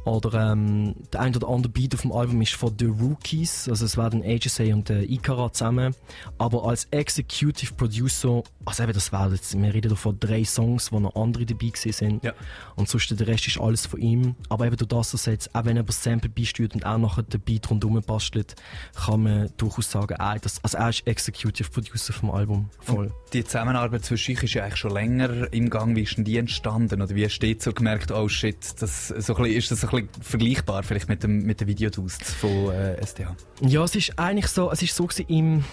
Oder 0.04 0.52
ähm, 0.52 0.94
der 1.12 1.20
ein 1.20 1.34
oder 1.34 1.48
andere 1.48 1.72
Beat 1.72 1.94
auf 1.94 2.02
dem 2.02 2.12
Album 2.12 2.40
ist 2.42 2.54
von 2.54 2.74
The 2.78 2.86
Rookies, 2.86 3.68
also 3.68 3.84
es 3.84 3.96
werden 3.96 4.22
HSA 4.22 4.64
und 4.74 4.90
äh, 4.90 5.02
Ikara 5.02 5.52
zusammen. 5.52 5.94
Aber 6.38 6.64
als 6.64 6.86
Executive 6.90 7.74
Producer, 7.74 8.42
also 8.64 8.82
eben 8.82 8.92
das 8.92 9.12
werden 9.12 9.34
jetzt, 9.34 9.60
wir 9.60 9.74
reden 9.74 9.96
von 9.96 10.18
drei 10.18 10.44
Songs, 10.44 10.92
wo 10.92 11.00
noch 11.00 11.14
andere 11.14 11.46
dabei 11.46 11.72
sind. 11.74 12.24
Ja. 12.24 12.32
Und 12.76 12.88
sonst 12.88 13.18
der 13.18 13.28
Rest 13.32 13.46
ist 13.46 13.60
alles 13.60 13.86
von 13.86 14.00
ihm. 14.00 14.34
Aber 14.48 14.66
eben 14.66 14.76
durch 14.76 14.88
das, 14.88 15.12
dass 15.12 15.26
er 15.26 15.34
jetzt, 15.34 15.54
auch 15.54 15.64
wenn 15.64 15.76
er 15.76 15.82
das 15.82 16.02
Sample 16.02 16.30
beisteuert 16.30 16.74
und 16.74 16.84
auch 16.84 16.98
nachher 16.98 17.22
den 17.22 17.40
Beat 17.40 17.70
rundherum 17.70 18.00
bastelt, 18.02 18.54
kann 18.94 19.22
man 19.22 19.50
durchaus 19.56 19.90
sagen, 19.90 20.14
ah, 20.18 20.36
das, 20.38 20.62
also 20.62 20.78
er 20.78 20.90
ist 20.90 21.06
Executive 21.06 21.70
Producer 21.70 22.12
vom 22.12 22.30
Album. 22.30 22.68
Voll. 22.80 23.12
Die 23.32 23.44
Zusammenarbeit 23.44 24.04
zwischen 24.04 24.36
euch 24.36 24.42
ist 24.42 24.54
ja 24.54 24.64
eigentlich 24.64 24.76
schon 24.76 24.92
länger 24.92 25.52
im 25.52 25.70
Gang. 25.70 25.96
Wie 25.96 26.02
ist 26.02 26.16
denn 26.16 26.24
die 26.24 26.36
entstanden? 26.36 27.00
Oder 27.02 27.14
wie 27.14 27.24
hast 27.24 27.38
du 27.38 27.46
jetzt 27.46 27.64
so 27.64 27.72
gemerkt, 27.72 28.12
oh 28.12 28.28
shit, 28.28 28.56
das, 28.80 29.08
so 29.08 29.34
ein 29.34 29.42
bisschen, 29.42 29.58
ist 29.58 29.70
das 29.70 29.84
ein 29.84 29.90
bisschen 29.90 30.22
vergleichbar 30.22 30.82
vielleicht 30.82 31.08
mit 31.08 31.22
dem, 31.22 31.44
mit 31.44 31.60
den 31.60 31.68
Videodusts 31.68 32.32
von 32.34 32.70
äh, 32.70 32.96
SDH? 33.00 33.34
Ja, 33.62 33.84
es 33.84 33.94
ist 33.94 34.18
eigentlich 34.18 34.48
so, 34.48 34.70
es 34.70 34.82
ist 34.82 34.94
so 34.94 35.06
gewesen, 35.06 35.26
im, 35.28 35.64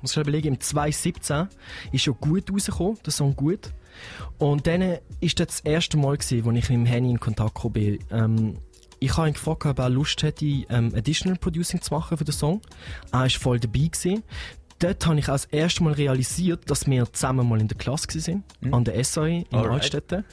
muss 0.00 0.12
ich 0.12 0.16
überlegen, 0.16 0.48
im 0.48 0.60
2017 0.60 1.48
ist 1.92 2.02
schon 2.02 2.16
gut 2.20 2.50
rausgekommen, 2.52 2.98
der 3.04 3.12
Song 3.12 3.36
gut. 3.36 3.72
Und 4.38 4.66
dann 4.66 4.98
ist 5.20 5.40
das 5.40 5.48
das 5.48 5.60
erste 5.60 5.96
Mal 5.96 6.16
gewesen, 6.16 6.44
wo 6.44 6.50
ich 6.50 6.68
mit 6.68 6.70
dem 6.70 6.86
Henny 6.86 7.10
in 7.10 7.20
Kontakt 7.20 7.54
gekommen 7.54 7.72
bin. 7.74 7.98
Ähm, 8.10 8.58
ich 8.98 9.16
habe 9.16 9.28
ihn 9.28 9.34
gefragt, 9.34 9.66
ob 9.66 9.78
er 9.78 9.88
Lust 9.88 10.22
hätte, 10.22 10.44
ähm, 10.44 10.92
Additional 10.94 11.38
Producing 11.38 11.80
zu 11.80 11.94
machen 11.94 12.16
für 12.18 12.24
den 12.24 12.32
Song. 12.32 12.60
Er 13.12 13.20
war 13.20 13.30
voll 13.30 13.58
dabei 13.58 13.88
gewesen. 13.88 14.22
Dort 14.78 15.06
habe 15.06 15.18
ich 15.18 15.28
als 15.28 15.44
erstes 15.46 15.80
Mal 15.82 15.92
realisiert, 15.92 16.70
dass 16.70 16.86
wir 16.86 17.10
zusammen 17.12 17.46
mal 17.48 17.60
in 17.60 17.68
der 17.68 17.76
Klasse 17.76 18.08
waren, 18.08 18.44
an 18.72 18.84
der 18.84 19.02
SAE 19.04 19.28
in 19.28 19.46
Alright. 19.52 19.72
Altstädten. 19.72 20.24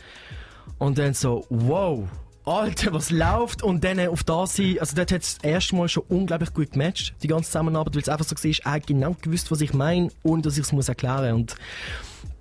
Und 0.78 0.98
dann 0.98 1.14
so, 1.14 1.46
wow, 1.50 2.08
Alter, 2.48 2.94
was 2.94 3.12
läuft? 3.12 3.62
Und 3.62 3.84
dann 3.84 4.00
auf 4.08 4.24
das 4.24 4.56
sein, 4.56 4.78
also 4.80 4.96
dort 4.96 5.12
hat 5.12 5.22
es 5.22 5.38
das 5.38 5.44
erste 5.44 5.76
Mal 5.76 5.90
schon 5.90 6.04
unglaublich 6.08 6.54
gut 6.54 6.72
gematcht, 6.72 7.14
die 7.22 7.28
ganze 7.28 7.52
Zusammenarbeit, 7.52 7.96
weil 7.96 8.02
es 8.02 8.10
einfach 8.10 8.26
so 8.26 8.36
war, 8.36 8.56
er 8.64 8.72
hat 8.72 8.88
genau 8.88 9.16
gewusst, 9.22 9.52
was 9.52 9.60
ich 9.60 9.74
meine, 9.74 10.10
ohne 10.24 10.42
dass 10.42 10.58
ich 10.58 10.64
es 10.64 10.72
muss 10.72 10.88
erklären 10.88 11.36
Und 11.36 11.56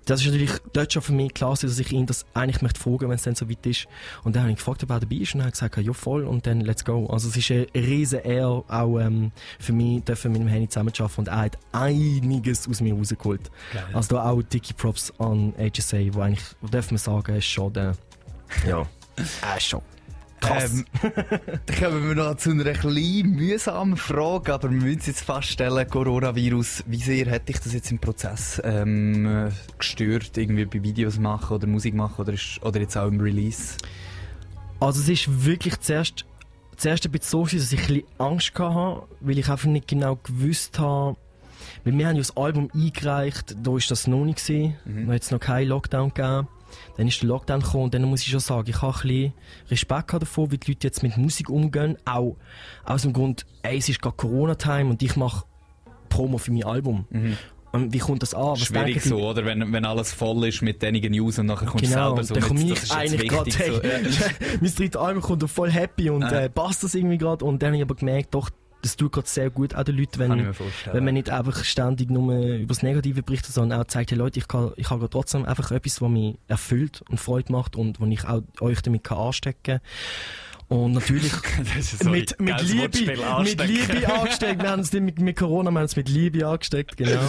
das 0.05 0.21
ist 0.21 0.27
natürlich 0.27 0.53
dort 0.71 0.93
schon 0.93 1.01
für 1.01 1.11
mich 1.11 1.33
klar, 1.33 1.57
dass 1.59 1.77
ich 1.77 1.91
ihn 1.91 2.05
das 2.05 2.25
eigentlich 2.33 2.61
möchte 2.61 2.79
fragen, 2.79 3.09
wenn 3.09 3.15
es 3.15 3.23
dann 3.23 3.35
so 3.35 3.49
weit 3.49 3.65
ist. 3.65 3.87
Und 4.23 4.37
dann 4.37 4.43
habe 4.43 4.51
ich 4.51 4.57
gefragt, 4.57 4.81
ob 4.83 4.91
er 4.91 5.01
dabei 5.01 5.17
ist 5.17 5.35
und 5.35 5.41
er 5.41 5.47
hat 5.47 5.53
gesagt, 5.53 5.77
ja 5.77 5.91
voll 5.91 6.23
und 6.23 6.47
dann 6.47 6.61
let's 6.61 6.85
go. 6.85 7.07
Also 7.07 7.27
es 7.27 7.35
ist 7.35 7.51
eine 7.51 7.67
riesen 7.75 8.21
Ehre 8.21 8.63
auch 8.69 8.99
ähm, 8.99 9.33
für 9.59 9.73
mich, 9.73 10.05
dürfen 10.05 10.31
mit 10.31 10.39
dem 10.39 10.47
Henny 10.47 10.69
zusammenarbeiten 10.69 11.19
und 11.19 11.27
er 11.27 11.37
hat 11.37 11.57
einiges 11.73 12.69
aus 12.69 12.79
mir 12.79 12.93
rausgeholt. 12.93 13.51
Geil. 13.73 13.83
Also 13.91 14.15
da 14.15 14.29
auch 14.29 14.41
dicke 14.41 14.73
Props 14.73 15.11
an 15.19 15.53
HSA, 15.57 15.97
wo 16.11 16.21
eigentlich, 16.21 16.45
wo 16.61 16.67
darf 16.67 16.91
man 16.91 16.97
sagen, 16.97 17.35
ist 17.35 17.45
schon 17.45 17.73
der, 17.73 17.97
ja, 18.65 18.87
er 19.41 19.57
ist 19.57 19.67
schon. 19.67 19.81
Ähm, 20.51 20.85
dann 21.65 21.79
kommen 21.79 22.07
wir 22.07 22.15
noch 22.15 22.35
zu 22.37 22.51
einer 22.51 22.71
kleinen 22.73 23.35
mühsamen 23.35 23.97
Frage, 23.97 24.53
aber 24.53 24.69
wir 24.69 24.81
müssen 24.81 25.03
jetzt 25.07 25.21
feststellen, 25.21 25.87
Coronavirus, 25.87 26.83
wie 26.87 26.97
sehr 26.97 27.25
hätte 27.27 27.51
ich 27.51 27.59
das 27.59 27.73
jetzt 27.73 27.91
im 27.91 27.99
Prozess 27.99 28.61
ähm, 28.63 29.49
gestört, 29.77 30.37
irgendwie 30.37 30.65
bei 30.65 30.83
Videos 30.83 31.19
machen 31.19 31.55
oder 31.55 31.67
Musik 31.67 31.93
machen 31.93 32.21
oder, 32.21 32.33
ist, 32.33 32.59
oder 32.63 32.79
jetzt 32.79 32.97
auch 32.97 33.07
im 33.07 33.19
Release? 33.19 33.77
Also 34.79 35.01
es 35.01 35.09
ist 35.09 35.45
wirklich 35.45 35.79
zuerst, 35.79 36.25
zuerst 36.75 37.05
ein 37.05 37.11
bisschen 37.11 37.29
so, 37.29 37.43
dass 37.43 37.71
ich 37.71 37.79
ein 37.79 37.87
bisschen 37.87 38.03
Angst 38.17 38.53
hatte, 38.57 39.03
weil 39.21 39.37
ich 39.37 39.49
einfach 39.49 39.67
nicht 39.67 39.87
genau 39.87 40.17
gewusst 40.17 40.79
habe, 40.79 41.17
weil 41.83 41.97
wir 41.97 42.07
haben 42.07 42.15
ja 42.15 42.21
das 42.21 42.35
Album 42.37 42.69
eingereicht, 42.73 43.55
da 43.63 43.71
war 43.71 43.79
das 43.87 44.07
noch 44.07 44.25
nicht 44.25 44.47
mhm. 44.49 45.07
da 45.07 45.13
hat 45.13 45.21
es 45.23 45.31
noch 45.31 45.39
keinen 45.39 45.69
Lockdown 45.69 46.13
gegeben. 46.13 46.47
Dann 46.97 47.07
ist 47.07 47.21
der 47.21 47.29
Lockdown 47.29 47.61
gekommen 47.61 47.83
und 47.85 47.93
dann 47.93 48.03
muss 48.03 48.21
ich 48.21 48.29
schon 48.29 48.39
sagen, 48.39 48.69
ich 48.69 48.81
habe 48.81 48.95
ein 48.95 49.07
bisschen 49.07 49.33
Respekt 49.69 50.13
davor, 50.13 50.51
wie 50.51 50.57
die 50.57 50.71
Leute 50.71 50.87
jetzt 50.87 51.03
mit 51.03 51.17
Musik 51.17 51.49
umgehen. 51.49 51.97
Auch 52.05 52.37
aus 52.85 53.03
dem 53.03 53.13
Grund, 53.13 53.45
ey, 53.63 53.77
es 53.77 53.89
ist 53.89 54.01
gerade 54.01 54.15
Corona-Time 54.15 54.89
und 54.89 55.03
ich 55.03 55.15
mache 55.15 55.45
Promo 56.09 56.37
für 56.37 56.51
mein 56.51 56.63
Album. 56.63 57.05
Mhm. 57.09 57.37
Und 57.71 57.93
wie 57.93 57.99
kommt 57.99 58.23
das 58.23 58.33
an? 58.33 58.51
Was 58.51 58.65
Schwierig 58.65 59.01
so, 59.01 59.17
oder? 59.17 59.45
Wenn, 59.45 59.71
wenn 59.71 59.85
alles 59.85 60.13
voll 60.13 60.47
ist 60.47 60.61
mit 60.61 60.81
wenigen 60.81 61.11
News 61.11 61.37
und 61.37 61.47
nachher 61.47 61.65
kommt 61.65 61.83
genau, 61.83 62.15
selber 62.15 62.23
so 62.23 62.33
dann 62.33 62.43
komme 62.43 62.61
ich 62.61 62.91
eigentlich 62.91 63.29
gerade, 63.29 63.51
hey, 63.51 63.71
so, 63.71 63.81
ja. 63.81 64.29
mein 64.61 64.75
drittes 64.75 64.99
Album 64.99 65.21
kommt 65.21 65.49
voll 65.49 65.69
happy 65.69 66.09
und 66.09 66.23
äh, 66.23 66.49
passt 66.49 66.83
das 66.83 66.95
irgendwie 66.95 67.17
gerade 67.17 67.43
und 67.43 67.61
dann 67.61 67.69
habe 67.69 67.77
ich 67.77 67.83
aber 67.83 67.95
gemerkt, 67.95 68.33
doch, 68.33 68.49
das 68.81 68.95
tut 68.95 69.11
gerade 69.11 69.27
sehr 69.27 69.49
gut 69.49 69.73
an 69.73 69.85
den 69.85 69.97
Leuten, 69.97 70.19
wenn, 70.19 70.55
wenn 70.93 71.05
man 71.05 71.13
nicht 71.13 71.29
einfach 71.29 71.63
ständig 71.63 72.09
nur 72.09 72.33
über 72.35 72.67
das 72.67 72.83
Negative 72.83 73.23
berichtet, 73.23 73.53
sondern 73.53 73.81
auch 73.81 73.85
zeigt, 73.85 74.11
hey 74.11 74.17
Leute, 74.17 74.39
ich, 74.39 74.47
kann, 74.47 74.71
ich 74.75 74.89
habe 74.89 75.09
trotzdem 75.09 75.45
einfach 75.45 75.71
etwas, 75.71 76.01
was 76.01 76.09
mich 76.09 76.37
erfüllt 76.47 77.03
und 77.09 77.19
Freude 77.19 77.51
macht 77.51 77.75
und 77.75 77.99
wo 77.99 78.05
ich 78.05 78.25
auch 78.25 78.43
euch 78.61 78.81
damit 78.81 79.03
kann 79.03 79.17
anstecken 79.17 79.79
kann. 79.79 79.81
Und 80.69 80.93
natürlich 80.93 81.31
so 81.81 82.09
mit, 82.09 82.39
mit, 82.41 82.61
Liebe, 82.61 82.83
mit 82.83 83.67
Liebe 83.67 84.13
angesteckt. 84.13 84.61
Wir 84.61 84.69
haben 84.69 84.81
es 84.81 84.91
mit, 84.91 85.19
mit 85.19 85.37
Corona, 85.37 85.71
wir 85.71 85.79
haben 85.79 85.85
es 85.85 85.95
mit 85.95 86.09
Liebe 86.09 86.45
angesteckt, 86.45 86.97
genau. 86.97 87.21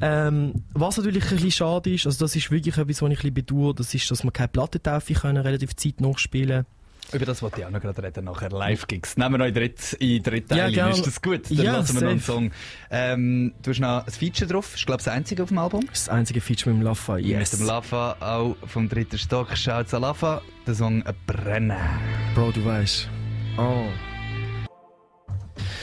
ähm, 0.00 0.64
was 0.72 0.96
natürlich 0.96 1.24
ein 1.24 1.30
bisschen 1.30 1.50
schade 1.50 1.92
ist, 1.92 2.06
also 2.06 2.24
das 2.24 2.34
ist 2.34 2.50
wirklich 2.50 2.78
etwas, 2.78 3.02
was 3.02 3.10
ich 3.10 3.18
ein 3.18 3.34
bisschen 3.34 3.34
bedauere, 3.34 3.74
das 3.74 3.92
ist, 3.92 4.10
dass 4.10 4.24
wir 4.24 4.30
keine 4.30 4.48
Plattentaufe 4.48 5.12
können 5.12 5.36
relativ 5.36 5.76
Zeit 5.76 6.00
nachspielen 6.00 6.64
können. 6.64 6.75
Über 7.12 7.24
das 7.24 7.40
wollte 7.42 7.60
ich 7.60 7.66
auch 7.66 7.70
noch 7.70 7.80
gerade 7.80 8.02
reden, 8.02 8.24
nachher 8.24 8.50
Live-Gigs. 8.50 9.16
Nehmen 9.16 9.34
wir 9.34 9.38
noch 9.38 9.46
in 9.46 9.54
dritt, 9.54 9.92
in 9.94 10.22
dritt 10.22 10.48
Teil 10.48 10.74
ja, 10.74 10.88
Ist 10.88 11.06
das 11.06 11.22
gut? 11.22 11.48
Dann 11.50 11.56
ja, 11.58 11.72
lassen 11.76 11.94
wir 11.94 12.02
noch 12.02 12.10
einen 12.10 12.20
Song. 12.20 12.50
Ähm, 12.90 13.54
du 13.62 13.70
hast 13.70 13.80
noch 13.80 14.06
ein 14.06 14.12
Feature 14.12 14.50
drauf. 14.50 14.74
Ist, 14.74 14.86
glaube 14.86 15.00
ich, 15.00 15.04
das 15.04 15.14
einzige 15.14 15.42
auf 15.44 15.50
dem 15.50 15.58
Album? 15.58 15.86
Das 15.88 16.08
einzige 16.08 16.40
Feature 16.40 16.74
mit 16.74 16.82
dem 16.82 16.84
Laffa, 16.84 17.18
yes. 17.18 17.52
Mit 17.52 17.60
dem 17.60 17.66
Laffa, 17.66 18.16
auch 18.20 18.56
vom 18.66 18.88
dritten 18.88 19.18
Stock. 19.18 19.56
Schaut 19.56 19.88
zu 19.88 19.98
Laffa. 19.98 20.42
Der 20.66 20.74
Song 20.74 21.04
«Brennen». 21.26 21.78
Bro, 22.34 22.50
du 22.52 22.64
weißt. 22.64 23.08
Oh. 23.56 23.86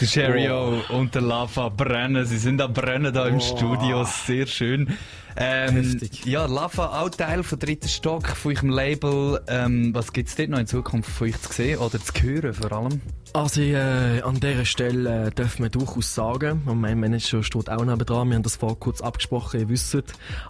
Der 0.01 0.05
Sherry 0.05 0.49
oh. 0.49 0.81
und 0.89 1.15
der 1.15 1.21
Lava 1.21 1.69
brennen. 1.69 2.25
Sie 2.25 2.37
sind 2.37 2.61
am 2.61 2.73
Brennen 2.73 3.13
da 3.13 3.27
im 3.27 3.37
oh. 3.37 3.39
Studio. 3.39 4.03
Sehr 4.03 4.45
schön. 4.45 4.97
Ähm, 5.37 5.99
ja, 6.25 6.45
Lava, 6.45 7.01
auch 7.01 7.09
Teil 7.09 7.43
von 7.43 7.59
dritten 7.59 7.87
Stock 7.87 8.27
von 8.27 8.55
eurem 8.55 8.69
Label. 8.69 9.41
Ähm, 9.47 9.93
was 9.93 10.13
gibt 10.13 10.29
es 10.29 10.35
dort 10.35 10.49
noch 10.49 10.59
in 10.59 10.67
Zukunft 10.67 11.09
von 11.09 11.27
euch 11.27 11.41
zu 11.41 11.53
sehen 11.53 11.79
oder 11.79 11.99
zu 11.99 12.13
hören 12.21 12.53
vor 12.53 12.71
allem? 12.71 13.01
Also 13.35 13.61
äh, 13.61 14.21
an 14.21 14.39
dieser 14.39 14.63
Stelle 14.63 15.25
äh, 15.25 15.31
dürfen 15.31 15.63
wir 15.63 15.69
durchaus 15.69 16.13
sagen, 16.13 16.61
und 16.67 16.79
mein 16.79 16.99
Manager 16.99 17.41
steht 17.41 17.67
auch 17.67 17.83
neben 17.83 18.05
dran, 18.05 18.29
wir 18.29 18.35
haben 18.35 18.43
das 18.43 18.57
vorher 18.57 18.77
kurz 18.77 19.01
abgesprochen, 19.01 19.59
ihr 19.59 19.69
wisst. 19.69 20.03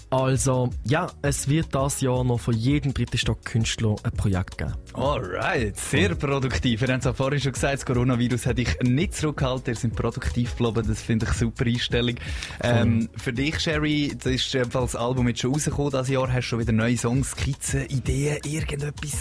Also 0.09 0.69
ja, 0.83 1.07
es 1.21 1.47
wird 1.47 1.67
das 1.73 2.01
Jahr 2.01 2.25
noch 2.25 2.41
von 2.41 2.53
jedem 2.53 2.93
dritten 2.93 3.17
Stock 3.17 3.45
Künstler 3.45 3.95
ein 4.03 4.11
Projekt 4.11 4.57
geben. 4.57 4.73
Alright, 4.95 5.77
sehr 5.77 6.13
produktiv. 6.15 6.81
Wir 6.81 6.89
haben 6.89 6.99
es 6.99 7.07
auch 7.07 7.15
vorhin 7.15 7.39
schon 7.39 7.53
gesagt, 7.53 7.73
das 7.73 7.85
Coronavirus 7.85 8.47
hat 8.47 8.57
dich 8.57 8.77
nicht 8.81 9.15
zurückgehalten, 9.15 9.73
ihr 9.73 9.79
seid 9.79 9.95
produktiv 9.95 10.57
geblieben, 10.57 10.85
das 10.85 11.01
finde 11.01 11.25
ich 11.25 11.31
eine 11.31 11.39
super 11.39 11.65
Einstellung. 11.65 12.15
Ähm, 12.61 13.07
für 13.15 13.31
dich, 13.31 13.61
Sherry, 13.61 14.11
das 14.13 14.33
ist 14.33 14.53
jedenfalls 14.73 14.93
das 14.93 15.01
Album 15.01 15.27
jetzt 15.27 15.41
schon 15.41 15.53
rausgekommen 15.53 15.91
dieses 15.91 16.09
Jahr, 16.09 16.27
hast 16.27 16.35
du 16.35 16.41
schon 16.41 16.59
wieder 16.59 16.71
neue 16.71 16.97
Songs, 16.97 17.31
Skizzen, 17.31 17.85
Ideen, 17.85 18.37
irgendetwas? 18.43 19.17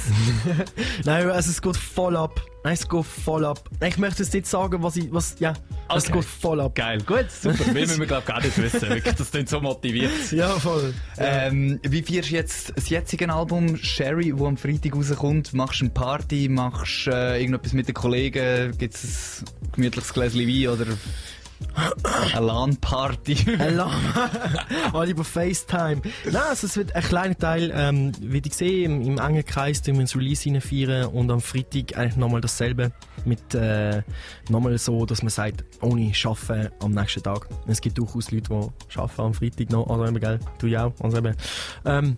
Nein, 1.05 1.31
also 1.31 1.51
es 1.51 1.61
geht 1.61 1.77
voll 1.77 2.17
ab. 2.17 2.41
Es 2.65 2.88
geht 2.88 3.05
voll 3.05 3.45
ab. 3.45 3.69
Ich 3.87 3.99
möchte 3.99 4.23
jetzt 4.23 4.33
nicht 4.33 4.47
sagen, 4.47 4.83
was 4.83 4.97
ich, 4.97 5.12
was, 5.12 5.37
ja, 5.41 5.51
okay. 5.88 5.99
es 5.99 6.11
geht 6.11 6.25
voll 6.25 6.61
ab. 6.61 6.75
Geil, 6.75 7.03
gut, 7.05 7.27
super. 7.31 7.67
Wir 7.67 7.73
müssen, 7.87 8.07
glaube 8.07 8.25
gar 8.25 8.41
nicht 8.41 8.57
wissen, 8.57 8.88
wirklich, 8.88 9.15
das 9.15 9.31
klingt 9.31 9.49
so 9.51 9.61
motiviert. 9.61 10.33
Ja, 10.33 10.49
voll. 10.49 10.95
Ähm, 11.19 11.81
wie 11.83 12.03
feierst 12.03 12.31
du 12.31 12.35
jetzt 12.35 12.73
das 12.75 12.88
jetzige 12.88 13.31
Album 13.31 13.77
Sherry, 13.77 14.33
das 14.33 14.41
am 14.41 14.57
Freitag 14.57 14.95
rauskommt? 14.95 15.53
Machst 15.53 15.81
du 15.81 15.87
eine 15.87 15.93
Party, 15.93 16.49
machst 16.49 17.09
äh, 17.09 17.41
irgendetwas 17.41 17.75
mit 17.75 17.88
den 17.88 17.95
Kollegen, 17.95 18.77
gibt 18.79 18.95
es 18.95 19.43
ein 19.43 19.73
gemütliches 19.73 20.15
Gläschen 20.15 20.41
Wein 20.41 20.69
oder... 20.69 20.87
Eine 22.35 22.46
LAN-Party. 22.46 23.57
Eine 23.59 23.70
LAN. 23.70 23.92
Alle 24.92 25.11
über 25.11 25.25
FaceTime. 25.25 26.03
Nein, 26.25 26.42
also 26.48 26.66
es 26.66 26.77
wird 26.77 26.94
ein 26.94 27.03
kleiner 27.03 27.37
Teil, 27.37 27.72
ähm, 27.75 28.12
wie 28.20 28.42
ich 28.44 28.55
sehe, 28.55 28.85
im, 28.85 29.03
im 29.03 29.18
engen 29.18 29.44
Kreis, 29.44 29.83
den 29.83 29.96
wir 29.96 30.03
ins 30.03 30.16
Release 30.16 30.48
feiern 30.61 31.07
und 31.07 31.31
am 31.31 31.40
Freitag 31.40 31.96
eigentlich 31.96 32.16
nochmal 32.16 32.40
dasselbe. 32.40 32.92
Mit, 33.25 33.55
äh, 33.55 34.03
nochmal 34.48 34.77
so, 34.79 35.07
dass 35.07 35.22
man 35.22 35.31
sagt, 35.31 35.64
ohne 35.81 36.12
Arbeiten 36.25 36.72
am 36.81 36.92
nächsten 36.92 37.22
Tag. 37.22 37.48
Es 37.66 37.81
gibt 37.81 37.98
durchaus 37.98 38.31
Leute, 38.31 38.48
die 38.48 38.98
arbeiten 38.98 39.20
am 39.20 39.35
Freitag 39.35 39.70
noch, 39.70 39.88
also 39.88 40.07
eben, 40.07 40.20
gell, 40.20 40.40
du 40.59 40.66
ja 40.66 40.87
auch, 40.87 40.94
also 41.01 41.18
eben. 41.18 41.37
Ähm, 41.85 42.16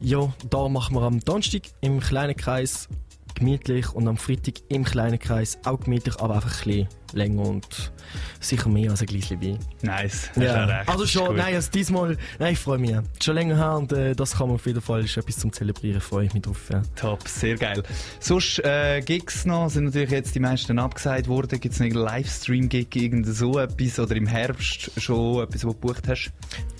ja, 0.00 0.32
da 0.48 0.68
machen 0.68 0.94
wir 0.94 1.02
am 1.02 1.20
Donnerstag 1.20 1.62
im 1.80 2.00
kleinen 2.00 2.36
Kreis 2.36 2.88
gemütlich 3.34 3.92
und 3.94 4.08
am 4.08 4.16
Freitag 4.16 4.54
im 4.68 4.84
kleinen 4.84 5.18
Kreis 5.18 5.58
auch 5.64 5.80
gemütlich, 5.80 6.20
aber 6.20 6.36
einfach 6.36 6.50
ein 6.50 6.64
bisschen 6.64 6.88
länger 7.12 7.42
und 7.42 7.92
sicher 8.40 8.68
mehr 8.68 8.90
als 8.90 9.00
ein 9.00 9.06
Gläschen 9.06 9.40
Wein. 9.40 9.58
Nice. 9.82 10.30
Ja. 10.36 10.64
Recht. 10.64 10.88
Also 10.88 11.06
schon, 11.06 11.36
nein, 11.36 11.54
also 11.54 11.70
diesmal, 11.70 12.16
nein, 12.38 12.52
ich 12.52 12.58
freue 12.58 12.78
mich. 12.78 12.94
Schon 13.22 13.34
länger 13.34 13.56
her 13.56 13.76
und 13.76 13.92
äh, 13.92 14.14
das 14.14 14.36
kann 14.36 14.48
man 14.48 14.56
auf 14.56 14.66
jeden 14.66 14.80
Fall, 14.80 15.04
ist 15.04 15.16
etwas 15.16 15.38
zum 15.38 15.52
Zelebrieren, 15.52 16.00
freue 16.00 16.26
ich 16.26 16.34
mich 16.34 16.42
drauf. 16.42 16.68
Ja. 16.70 16.82
Top, 16.96 17.26
sehr 17.26 17.56
geil. 17.56 17.82
Sonst 18.20 18.58
äh, 18.64 19.00
Gigs 19.00 19.44
noch, 19.44 19.70
sind 19.70 19.84
natürlich 19.84 20.10
jetzt 20.10 20.34
die 20.34 20.40
meisten 20.40 20.78
abgesagt 20.78 21.28
worden. 21.28 21.60
Gibt 21.60 21.74
es 21.74 21.80
einen 21.80 21.92
Livestream-Gig, 21.92 22.94
irgend 22.94 23.26
so 23.26 23.58
etwas 23.58 23.98
oder 23.98 24.16
im 24.16 24.26
Herbst 24.26 24.90
schon 24.96 25.42
etwas, 25.42 25.64
was 25.64 25.72
du 25.72 25.80
gebucht 25.80 26.08
hast? 26.08 26.32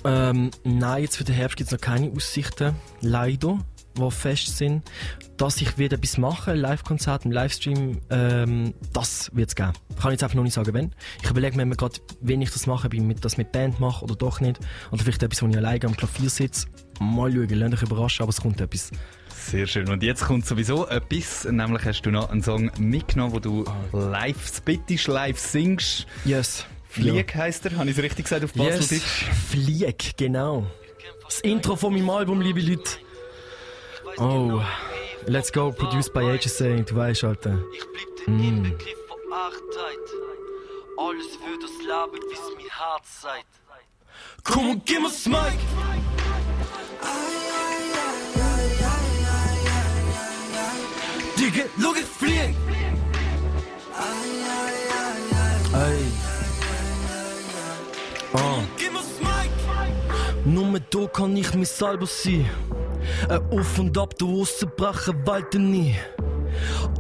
Ähm, 0.05 0.51
nein, 0.65 1.03
jetzt 1.03 1.17
für 1.17 1.25
den 1.25 1.35
Herbst 1.35 1.57
gibt 1.57 1.69
es 1.69 1.73
noch 1.73 1.81
keine 1.81 2.11
Aussichten, 2.11 2.75
leider 3.01 3.59
die 3.99 4.11
fest 4.11 4.57
sind. 4.57 4.83
Dass 5.37 5.61
ich 5.61 5.79
wieder 5.79 5.97
etwas 5.97 6.19
mache, 6.19 6.55
Live-Konzert, 6.55 7.25
im 7.25 7.33
Livestream, 7.33 8.01
ähm, 8.11 8.75
das 8.93 9.31
wird 9.35 9.51
es 9.51 9.55
geben. 9.55 9.73
Ich 9.91 10.03
kann 10.03 10.11
jetzt 10.11 10.23
einfach 10.23 10.35
noch 10.35 10.43
nicht 10.43 10.55
sagen, 10.55 10.75
wenn. 10.75 10.93
Ich 11.23 11.31
überlege 11.31 11.57
mir 11.57 11.77
gerade, 11.77 11.99
wenn 12.21 12.43
ich 12.43 12.51
das 12.51 12.67
mache, 12.67 12.87
ob 12.87 12.95
ich 12.95 13.21
das 13.21 13.37
mit 13.37 13.53
Band 13.53 13.79
mache 13.81 14.05
oder 14.05 14.17
doch 14.17 14.41
nicht. 14.41 14.59
Oder 14.91 15.03
vielleicht 15.03 15.23
etwas, 15.23 15.43
wo 15.43 15.47
ich 15.47 15.57
alleine 15.57 15.85
am 15.85 15.97
Klavier 15.97 16.31
sitze. 16.31 16.67
Mal 17.01 17.33
schauen, 17.33 17.49
lasst 17.51 17.75
euch 17.75 17.83
überraschen, 17.83 18.23
aber 18.23 18.31
es 18.31 18.41
kommt 18.41 18.61
etwas. 18.61 18.91
Sehr 19.35 19.67
schön. 19.67 19.89
Und 19.89 20.03
jetzt 20.03 20.25
kommt 20.25 20.45
sowieso 20.45 20.87
etwas, 20.89 21.45
nämlich 21.45 21.85
hast 21.85 22.03
du 22.03 22.11
noch 22.11 22.31
einen 22.31 22.43
Song 22.43 22.71
mitgenommen, 22.79 23.33
wo 23.33 23.39
du 23.39 23.65
live 23.93 24.55
spittest, 24.55 25.07
live 25.07 25.39
singst. 25.39 26.07
Yes. 26.25 26.67
Flieg 26.89 27.35
ja. 27.35 27.41
heisst 27.43 27.65
er, 27.65 27.77
habe 27.77 27.89
ich 27.89 27.97
es 27.97 28.03
richtig 28.03 28.25
gesagt 28.25 28.45
auf 28.45 28.53
Baseldeutsch? 28.53 28.91
Yes. 28.91 29.39
Flieg, 29.51 30.17
genau. 30.17 30.67
Das 31.25 31.41
Intro 31.41 31.77
von 31.77 31.93
meinem 31.93 32.11
Album, 32.11 32.41
liebe 32.41 32.61
Leute. 32.61 32.91
Oh, 34.21 34.61
let's 35.29 35.51
go, 35.51 35.71
produced 35.71 36.13
by 36.13 36.23
HSA, 36.23 36.83
du 36.83 36.97
weißt, 36.97 37.23
Alter. 37.23 37.57
Ich 37.73 37.87
blieb 37.93 38.27
den 38.27 38.37
mm. 38.37 38.49
Inbegriff 38.49 38.99
von 39.07 39.33
Achtheit. 39.33 39.99
Alles 40.97 41.27
für 41.37 41.57
das 41.61 41.71
Leben, 41.79 42.29
bis 42.29 42.41
mir 42.57 42.71
hart 42.71 43.07
seid. 43.07 43.45
Komm 44.43 44.71
und 44.71 44.87
gib 44.87 45.03
mir's 45.03 45.25
Mike! 45.27 45.59
Digga, 51.39 51.65
look, 51.77 51.97
ich 51.99 52.05
flieg! 52.05 52.57
Ey. 55.75 56.05
Oh. 58.35 58.63
Nur 60.45 60.81
da 60.81 61.07
kann 61.07 61.37
ich 61.37 61.55
mich 61.55 61.69
selber 61.69 62.07
sein. 62.07 62.49
Ein 63.29 63.41
Auf 63.51 63.79
und 63.79 63.99
Ab, 63.99 64.17
du 64.19 64.39
rausbrechen, 64.39 65.27
weiter 65.27 65.59
nie. 65.59 65.97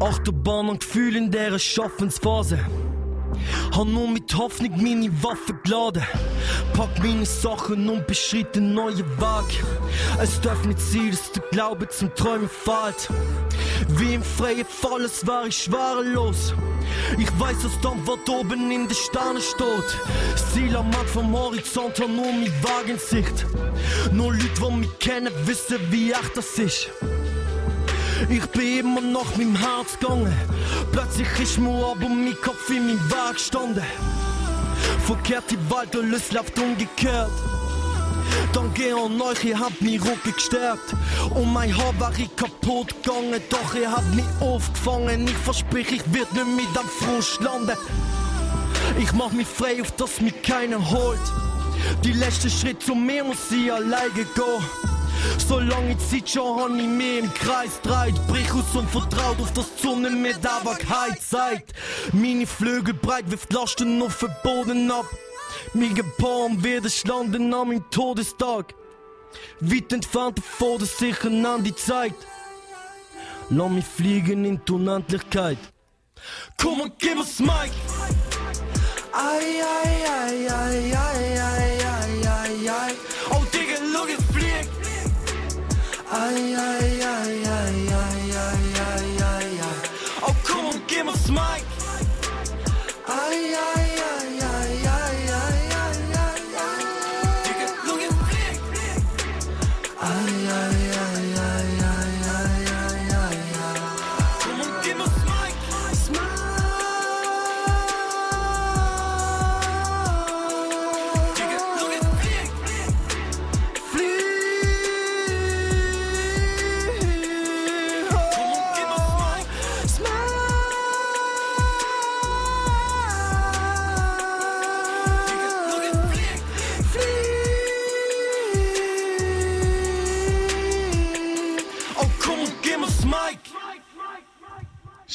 Achterbahn 0.00 0.68
und 0.68 0.80
Gefühl 0.80 1.16
in 1.16 1.30
dieser 1.30 1.58
Schaffensphase. 1.58 2.58
Hab 3.74 3.86
nur 3.86 4.08
mit 4.08 4.34
Hoffnung 4.36 4.72
meine 4.76 5.10
Waffe 5.22 5.54
geladen. 5.64 6.02
Pack 6.74 7.02
meine 7.02 7.24
Sachen 7.24 7.88
und 7.88 8.06
beschritt 8.06 8.56
den 8.56 8.74
neuen 8.74 8.98
Weg. 8.98 9.64
Es 10.20 10.40
darf 10.40 10.64
nicht 10.64 10.80
sein, 10.80 11.10
dass 11.10 11.32
der 11.32 11.42
Glaube 11.50 11.88
zum 11.88 12.14
Träumen 12.14 12.48
fehlt. 12.48 13.08
Wie 13.88 14.14
im 14.14 14.22
freien 14.22 14.66
Fall, 14.66 15.02
es 15.02 15.26
war 15.26 15.46
ich 15.46 15.56
schwerelos. 15.56 16.54
Ich 17.18 17.40
weiß, 17.40 17.62
dass 17.62 17.80
dann 17.80 18.06
was 18.06 18.28
oben 18.28 18.70
in 18.70 18.88
den 18.88 18.94
Sternen 18.94 19.42
steht. 19.42 19.98
Ziel 20.52 20.76
am 20.76 20.90
Mann 20.90 21.06
vom 21.06 21.32
Horizont 21.32 21.98
hat 22.00 22.08
nur 22.08 22.32
mein 22.32 22.46
Weg 22.46 22.88
in 22.88 22.98
Sicht. 22.98 23.46
Nur 24.12 24.32
Leute, 24.32 24.48
die 24.60 24.76
mich 24.76 24.98
kennen, 24.98 25.32
wissen, 25.44 25.78
wie 25.90 26.12
echt 26.12 26.36
das 26.36 26.58
ist. 26.58 26.88
Ich 28.28 28.44
bin 28.46 28.80
immer 28.80 29.00
noch 29.00 29.36
mit 29.36 29.46
dem 29.46 29.56
Herz 29.56 29.98
gegangen. 29.98 30.34
Plötzlich 30.92 31.28
ist 31.40 31.58
mir 31.58 31.70
aber 31.70 32.08
mein 32.08 32.36
Kopf 32.42 32.68
in 32.70 32.86
meinem 32.86 33.10
Weg 33.10 33.34
gestanden. 33.34 33.84
Verkehrt 35.06 35.50
die 35.50 35.58
Welt 35.70 35.94
und 35.96 36.12
es 36.12 36.32
läuft 36.32 36.58
umgekehrt. 36.58 37.30
Danke 38.52 38.94
an 38.94 39.20
euch, 39.20 39.44
ihr 39.44 39.58
habt 39.58 39.80
mich 39.80 40.00
Rücken 40.02 40.32
gestärkt. 40.34 40.94
Und 41.34 41.52
mein 41.52 41.76
Haar 41.76 41.98
war 41.98 42.12
ich 42.18 42.34
kaputt 42.34 43.02
gegangen, 43.02 43.40
doch 43.50 43.74
ihr 43.74 43.90
habt 43.90 44.14
mich 44.14 44.24
aufgefangen. 44.40 45.26
Ich 45.26 45.36
versprich, 45.36 45.92
ich 45.92 46.12
werd 46.12 46.32
nicht 46.32 46.56
mit 46.56 46.78
am 46.78 46.88
Frust 46.88 47.40
landen. 47.40 47.76
Ich 48.98 49.12
mach 49.12 49.32
mich 49.32 49.46
frei, 49.46 49.80
auf 49.80 49.92
dass 49.92 50.20
mich 50.20 50.42
keiner 50.42 50.90
holt. 50.90 51.20
Die 52.04 52.12
letzte 52.12 52.50
Schritt 52.50 52.82
zu 52.82 52.94
mir 52.94 53.24
muss 53.24 53.50
ich 53.50 53.72
alleine 53.72 54.10
gehen. 54.10 54.62
So 55.48 55.58
lange 55.58 55.96
Zeit 55.98 56.28
schon 56.28 56.60
hab 56.60 56.70
ich 56.70 56.86
mich 56.86 57.18
im 57.18 57.34
Kreis 57.34 57.80
dreit. 57.82 58.14
Brich 58.28 58.52
aus 58.52 58.74
und 58.74 58.88
vertraut 58.90 59.40
auf 59.40 59.52
das 59.52 59.66
Sonne 59.80 60.10
mit 60.10 60.38
Ewigkeit 60.38 61.20
zeigt. 61.20 61.72
Meine 62.12 62.46
Flügel 62.46 62.94
breit 62.94 63.30
wirft 63.30 63.52
Lasten 63.52 64.02
auf 64.02 64.18
den 64.18 64.30
Boden 64.42 64.90
ab. 64.90 65.06
Mir 65.74 65.92
gepaart 65.92 66.62
wird 66.62 67.04
landen 67.06 67.52
an 67.52 67.68
meinem 67.68 67.90
Todestag. 67.90 68.74
Weit 69.60 69.92
entfernt 69.92 70.38
davor, 70.38 70.78
dass 70.78 70.98
sich 70.98 71.22
ein 71.24 71.44
Andi 71.44 71.74
zeigt. 71.74 72.26
Lass 73.50 73.70
mich 73.70 73.84
fliegen 73.84 74.44
in 74.44 74.60
die 74.64 74.72
Unendlichkeit. 74.72 75.58
Komm 76.56 76.80
und 76.80 76.98
gib 76.98 77.18
uns 77.18 77.38
Mike! 77.38 77.72
Ai, 79.12 79.62
ai, 79.62 79.90
ai, 80.06 80.48
ai, 80.50 80.94
ai, 80.94 80.96
ai, 80.96 81.37
Ay, 86.10 86.54
ay, 86.54 87.02
ay, 87.02 87.44
ay, 87.44 87.88
ay, 87.92 88.32
ay, 88.32 88.62
ay, 88.88 89.18
ay, 89.20 89.60
ay. 89.60 89.80
Oh, 90.22 90.34
come 90.44 90.66
on, 90.66 90.80
give 90.86 91.04
me 91.04 91.12
a 91.12 91.16
smile. 91.16 91.67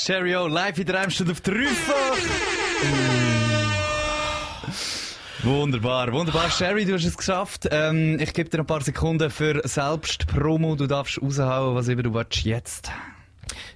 Sherry 0.05 0.35
O, 0.35 0.47
live 0.47 0.77
in 0.79 0.85
der 0.85 1.01
Remstadt 1.01 1.29
auf 1.29 1.39
Dreifach. 1.39 2.17
Wunderbar, 5.43 6.11
wunderbar. 6.11 6.49
Sherry, 6.51 6.83
du 6.83 6.95
hast 6.95 7.05
es 7.05 7.15
geschafft. 7.15 7.69
Ähm, 7.71 8.19
ich 8.19 8.33
gebe 8.33 8.49
dir 8.49 8.59
ein 8.59 8.65
paar 8.65 8.81
Sekunden 8.81 9.29
für 9.29 9.65
Selbstpromo. 9.65 10.75
Du 10.75 10.87
darfst 10.87 11.21
raushauen, 11.21 11.75
was 11.75 11.87
immer 11.87 12.03
du 12.03 12.13
willst 12.13 12.43
jetzt. 12.43 12.91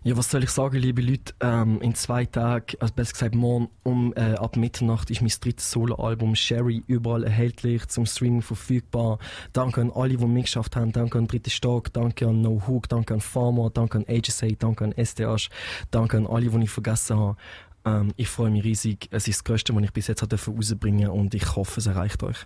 Ja, 0.04 0.18
was 0.18 0.32
soll 0.32 0.44
ich 0.44 0.50
sagen, 0.50 0.78
liebe 0.78 1.02
Leute? 1.02 1.34
Ähm, 1.40 1.82
in 1.82 1.96
zwei 1.96 2.26
Tagen, 2.26 2.78
also 2.80 2.94
besser 2.94 3.14
gesagt 3.14 3.36
morgen 3.36 3.70
um 3.84 4.14
äh, 4.16 4.34
ab 4.36 4.58
Mitternacht 4.58 5.10
ist 5.10 5.22
mein 5.22 5.32
drittes 5.40 5.72
Soloalbum 5.72 6.36
Sherry 6.36 6.84
überall 6.88 7.24
erhältlich, 7.24 7.88
zum 7.88 8.06
Streaming 8.06 8.42
verfügbar. 8.42 9.20
Danke 9.54 9.82
an 9.82 9.92
alle, 9.92 10.18
die 10.18 10.26
mitgeschafft 10.26 10.76
haben. 10.76 10.92
Danke 10.92 11.18
an 11.18 11.28
Dritte 11.28 11.50
Stock, 11.50 11.92
danke 11.94 12.28
an 12.28 12.42
No 12.42 12.62
Hook, 12.68 12.90
danke 12.90 13.14
an 13.14 13.22
Farmer, 13.22 13.70
danke 13.70 14.00
an 14.00 14.06
HSA, 14.08 14.48
danke 14.58 14.86
an 14.86 14.92
SDH, 14.94 15.50
danke 15.92 16.18
an 16.18 16.28
alle, 16.28 16.50
die 16.50 16.64
ich 16.64 16.70
vergessen 16.70 17.18
habe. 17.18 17.38
Ähm, 17.86 18.14
ich 18.18 18.28
freue 18.28 18.52
mich 18.52 18.64
riesig. 18.64 19.08
Es 19.12 19.28
ist 19.28 19.40
das 19.40 19.44
Größte, 19.44 19.76
was 19.76 19.84
ich 19.84 19.94
bis 19.94 20.08
jetzt 20.08 20.22
habe 20.22 20.36
rausbringen 20.36 21.10
und 21.10 21.34
ich 21.34 21.56
hoffe, 21.56 21.80
es 21.80 21.86
erreicht 21.88 22.24
euch. 22.24 22.46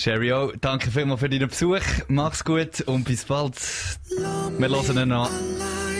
Sherry 0.00 0.32
O, 0.32 0.50
danke 0.58 0.90
vielmals 0.90 1.20
für 1.20 1.28
deinen 1.28 1.48
Besuch. 1.48 1.82
Mach's 2.08 2.42
gut 2.42 2.80
und 2.86 3.04
bis 3.04 3.26
bald. 3.26 3.54
Wir 4.08 4.68
hören 4.70 4.96
ihn 4.96 5.12
an 5.12 5.28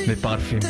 mit 0.07 0.23
Parfüm. 0.23 0.61